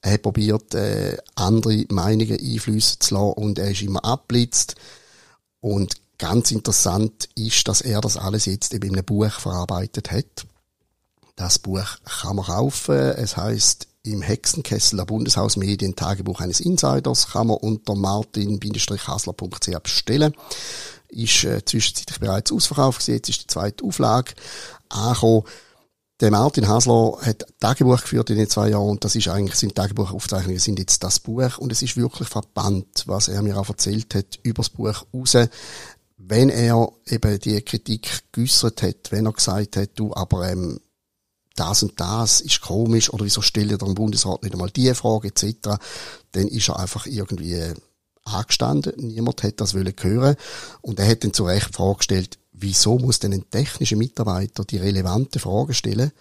er 0.00 0.12
hat 0.12 0.22
probiert, 0.22 0.74
äh, 0.74 1.18
andere 1.34 1.84
Meinungen 1.90 2.40
einflüssen 2.40 3.00
zu 3.00 3.14
lassen 3.16 3.32
und 3.34 3.58
er 3.58 3.70
ist 3.70 3.82
immer 3.82 4.02
abblitzt. 4.02 4.76
Und 5.60 5.96
ganz 6.16 6.50
interessant 6.50 7.28
ist, 7.34 7.68
dass 7.68 7.82
er 7.82 8.00
das 8.00 8.16
alles 8.16 8.46
jetzt 8.46 8.72
eben 8.72 8.88
in 8.88 8.94
einem 8.94 9.04
Buch 9.04 9.30
verarbeitet 9.30 10.10
hat. 10.10 10.46
Das 11.38 11.60
Buch 11.60 11.86
kann 12.20 12.34
man 12.34 12.46
kaufen. 12.46 12.96
Es 12.96 13.36
heißt 13.36 13.86
im 14.02 14.22
Hexenkessel 14.22 14.96
der 14.96 15.04
Bundeshausmedien 15.04 15.94
Tagebuch 15.94 16.40
eines 16.40 16.58
Insiders 16.58 17.28
kann 17.30 17.46
man 17.46 17.58
unter 17.58 17.94
martin-hasler.ch 17.94 19.78
bestellen. 19.80 20.34
Ist 21.06 21.44
äh, 21.44 21.64
zwischenzeitlich 21.64 22.18
bereits 22.18 22.50
ausverkauft 22.50 22.98
gewesen. 22.98 23.14
Jetzt 23.14 23.28
ist 23.28 23.42
die 23.42 23.46
zweite 23.46 23.84
Auflage 23.84 24.32
angekommen. 24.88 25.44
Der 26.20 26.32
Martin 26.32 26.66
Hasler 26.66 27.18
hat 27.22 27.46
Tagebuch 27.60 28.00
geführt 28.00 28.30
in 28.30 28.38
den 28.38 28.48
zwei 28.48 28.70
Jahren 28.70 28.88
und 28.88 29.04
das 29.04 29.14
ist 29.14 29.28
eigentlich, 29.28 29.54
sind 29.54 29.76
Tagebuchaufzeichnungen 29.76 30.58
sind 30.58 30.80
jetzt 30.80 31.04
das 31.04 31.20
Buch 31.20 31.58
und 31.58 31.70
es 31.70 31.82
ist 31.82 31.96
wirklich 31.96 32.28
verbannt, 32.28 33.04
was 33.06 33.28
er 33.28 33.42
mir 33.42 33.56
auch 33.56 33.68
erzählt 33.68 34.12
hat 34.16 34.40
über 34.42 34.62
das 34.62 34.70
Buch 34.70 35.04
raus. 35.14 35.36
Wenn 36.16 36.48
er 36.48 36.88
eben 37.06 37.38
die 37.38 37.62
Kritik 37.62 38.24
geäussert 38.32 38.82
hat, 38.82 39.12
wenn 39.12 39.26
er 39.26 39.32
gesagt 39.32 39.76
hat, 39.76 39.90
du, 39.94 40.12
aber 40.12 40.50
ähm, 40.50 40.80
das 41.58 41.82
und 41.82 42.00
das 42.00 42.40
ist 42.40 42.60
komisch 42.60 43.12
oder 43.12 43.24
wieso 43.24 43.42
stellt 43.42 43.70
ihr 43.70 43.78
dem 43.78 43.94
Bundesrat 43.94 44.42
nicht 44.42 44.52
einmal 44.52 44.70
die 44.70 44.92
Frage 44.94 45.28
etc., 45.28 45.78
dann 46.32 46.48
ist 46.48 46.68
er 46.68 46.78
einfach 46.78 47.06
irgendwie 47.06 47.74
angestanden. 48.24 48.92
Niemand 48.96 49.42
hat 49.42 49.60
das 49.60 49.74
wollen 49.74 49.94
hören. 49.98 50.36
Und 50.82 50.98
er 50.98 51.08
hat 51.08 51.24
dann 51.24 51.32
zu 51.32 51.44
Recht 51.44 51.74
vorgestellt, 51.74 52.38
wieso 52.52 52.98
muss 52.98 53.18
denn 53.18 53.32
ein 53.32 53.50
technischer 53.50 53.96
Mitarbeiter 53.96 54.64
die 54.64 54.78
relevanten 54.78 55.40
Fragen 55.40 55.74
stellen 55.74 56.12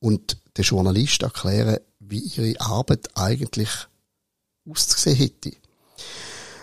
und 0.00 0.36
der 0.56 0.64
Journalist 0.64 1.22
erklären, 1.22 1.78
wie 2.00 2.18
ihre 2.18 2.60
Arbeit 2.60 3.10
eigentlich 3.14 3.70
auszusehen 4.68 5.16
hätte. 5.16 5.52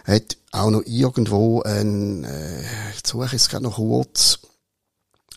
Er 0.06 0.16
hat 0.16 0.38
auch 0.52 0.72
noch 0.72 0.84
irgendwo 0.86 1.62
ein, 1.62 2.24
äh, 2.24 2.62
ich 2.92 3.06
suche 3.06 3.36
es 3.36 3.50
gerade 3.50 3.64
noch 3.64 3.76
kurz, 3.76 4.40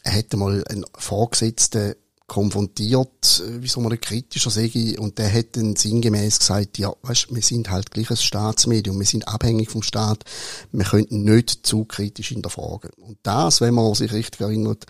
er 0.02 0.12
hätte 0.12 0.36
mal 0.36 0.64
einen 0.68 0.84
Vorgesetzten 0.94 1.94
konfrontiert, 2.32 3.42
äh, 3.46 3.62
wie 3.62 3.68
soll 3.68 3.84
man 3.84 4.00
kritischer 4.00 4.48
sagen, 4.48 4.98
und 4.98 5.18
der 5.18 5.30
hat 5.30 5.54
dann 5.54 5.76
sinngemäß 5.76 6.38
gesagt, 6.38 6.78
ja, 6.78 6.90
weißt, 7.02 7.26
wir 7.34 7.42
sind 7.42 7.70
halt 7.70 7.90
gleich 7.90 8.10
ein 8.10 8.16
Staatsmedium, 8.16 8.98
wir 8.98 9.06
sind 9.06 9.28
abhängig 9.28 9.70
vom 9.70 9.82
Staat, 9.82 10.24
wir 10.72 10.86
könnten 10.86 11.24
nicht 11.24 11.66
zu 11.66 11.84
kritisch 11.84 12.28
hinterfragen. 12.28 12.90
Und 12.96 13.18
das, 13.22 13.60
wenn 13.60 13.74
man 13.74 13.92
sich 13.92 14.12
richtig 14.12 14.40
erinnert, 14.40 14.86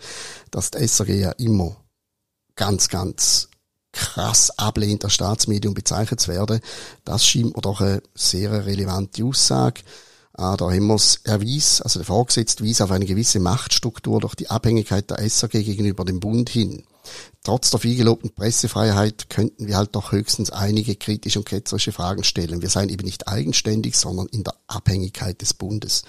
dass 0.51 0.71
die 0.71 0.87
SRG 0.87 1.19
ja 1.19 1.31
immer 1.31 1.75
ganz, 2.55 2.87
ganz 2.87 3.49
krass 3.91 4.57
ablehnt, 4.57 5.03
als 5.03 5.13
Staatsmedium 5.13 5.73
bezeichnet 5.73 6.21
zu 6.21 6.31
werden, 6.31 6.61
das 7.03 7.27
scheint 7.27 7.57
mir 7.57 7.61
doch 7.61 7.81
eine 7.81 8.01
sehr 8.15 8.65
relevante 8.65 9.25
Aussage. 9.25 9.81
Ah, 10.31 10.55
da 10.55 10.71
haben 10.71 10.87
wir 10.87 10.93
das 10.93 11.19
Erweis, 11.25 11.81
also 11.81 11.99
der 11.99 12.05
Vorgesetzte 12.05 12.65
Weis 12.65 12.79
auf 12.79 12.91
eine 12.91 13.05
gewisse 13.05 13.41
Machtstruktur 13.41 14.21
durch 14.21 14.35
die 14.35 14.49
Abhängigkeit 14.49 15.09
der 15.09 15.29
SAG 15.29 15.51
gegenüber 15.51 16.05
dem 16.05 16.21
Bund 16.21 16.49
hin. 16.49 16.85
Trotz 17.43 17.71
der 17.71 17.79
viel 17.79 17.95
gelobten 17.95 18.33
Pressefreiheit 18.33 19.29
könnten 19.29 19.67
wir 19.67 19.77
halt 19.77 19.95
doch 19.95 20.11
höchstens 20.11 20.49
einige 20.49 20.95
kritische 20.95 21.39
und 21.39 21.45
ketzerische 21.45 21.91
Fragen 21.91 22.23
stellen. 22.23 22.61
Wir 22.61 22.69
seien 22.69 22.89
eben 22.89 23.05
nicht 23.05 23.27
eigenständig, 23.27 23.97
sondern 23.97 24.27
in 24.27 24.43
der 24.43 24.55
Abhängigkeit 24.67 25.41
des 25.41 25.53
Bundes. 25.53 26.03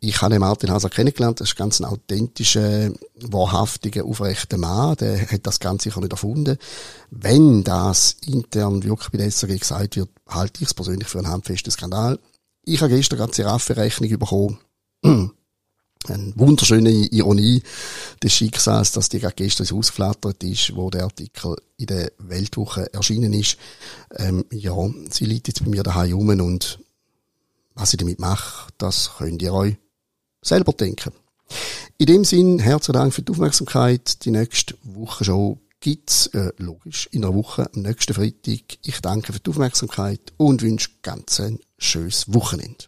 Ich 0.00 0.22
habe 0.22 0.38
Martin 0.38 0.70
Haser 0.70 0.90
kennengelernt, 0.90 1.40
das 1.40 1.48
ist 1.48 1.56
ganz 1.56 1.80
ein 1.80 1.84
authentischer, 1.84 2.92
wahrhaftiger, 3.20 4.04
aufrechter 4.04 4.56
Mann, 4.56 4.96
der 4.96 5.28
hat 5.28 5.44
das 5.44 5.58
ganz 5.58 5.82
sicher 5.82 6.00
nicht 6.00 6.12
erfunden. 6.12 6.56
Wenn 7.10 7.64
das 7.64 8.16
intern 8.24 8.84
wirklich 8.84 9.10
bei 9.10 9.18
der 9.18 9.30
SAG 9.30 9.58
gesagt 9.58 9.96
wird, 9.96 10.08
halte 10.28 10.62
ich 10.62 10.68
es 10.68 10.74
persönlich 10.74 11.08
für 11.08 11.18
einen 11.18 11.30
handfesten 11.30 11.72
Skandal. 11.72 12.20
Ich 12.64 12.80
habe 12.80 12.94
gestern 12.94 13.18
gerade 13.18 13.32
die 13.32 13.42
Giraffe-Rechnung 13.42 14.18
bekommen 14.18 14.58
eine 16.06 16.32
wunderschöne 16.36 16.90
Ironie 16.90 17.62
des 18.22 18.32
Schicksals, 18.32 18.92
dass 18.92 19.08
die 19.08 19.20
gerade 19.20 19.34
gestern 19.34 19.66
ausgeflattert 19.76 20.42
ist, 20.44 20.74
wo 20.74 20.90
der 20.90 21.04
Artikel 21.04 21.56
in 21.76 21.86
der 21.86 22.12
Weltwoche 22.18 22.92
erschienen 22.92 23.32
ist. 23.32 23.56
Ähm, 24.16 24.44
ja, 24.52 24.74
sie 25.10 25.24
liegt 25.24 25.48
jetzt 25.48 25.64
bei 25.64 25.70
mir 25.70 25.82
daheim 25.82 26.12
rum 26.12 26.28
und 26.28 26.78
was 27.74 27.92
ich 27.92 27.98
damit 27.98 28.18
mache, 28.18 28.72
das 28.78 29.12
könnt 29.18 29.40
ihr 29.42 29.54
euch 29.54 29.76
selber 30.42 30.72
denken. 30.72 31.12
In 31.96 32.06
dem 32.06 32.24
Sinn, 32.24 32.58
herzlichen 32.58 33.00
Dank 33.00 33.14
für 33.14 33.22
die 33.22 33.32
Aufmerksamkeit. 33.32 34.24
Die 34.24 34.30
nächste 34.30 34.76
Woche 34.82 35.24
schon 35.24 35.60
gibt's 35.80 36.26
äh, 36.28 36.52
logisch 36.58 37.08
in 37.12 37.22
der 37.22 37.34
Woche 37.34 37.70
am 37.74 37.82
nächsten 37.82 38.14
Freitag. 38.14 38.78
Ich 38.82 39.00
danke 39.00 39.32
für 39.32 39.40
die 39.40 39.50
Aufmerksamkeit 39.50 40.32
und 40.36 40.62
wünsche 40.62 40.90
ganz 41.02 41.40
ein 41.40 41.60
schönes 41.78 42.32
Wochenende. 42.32 42.84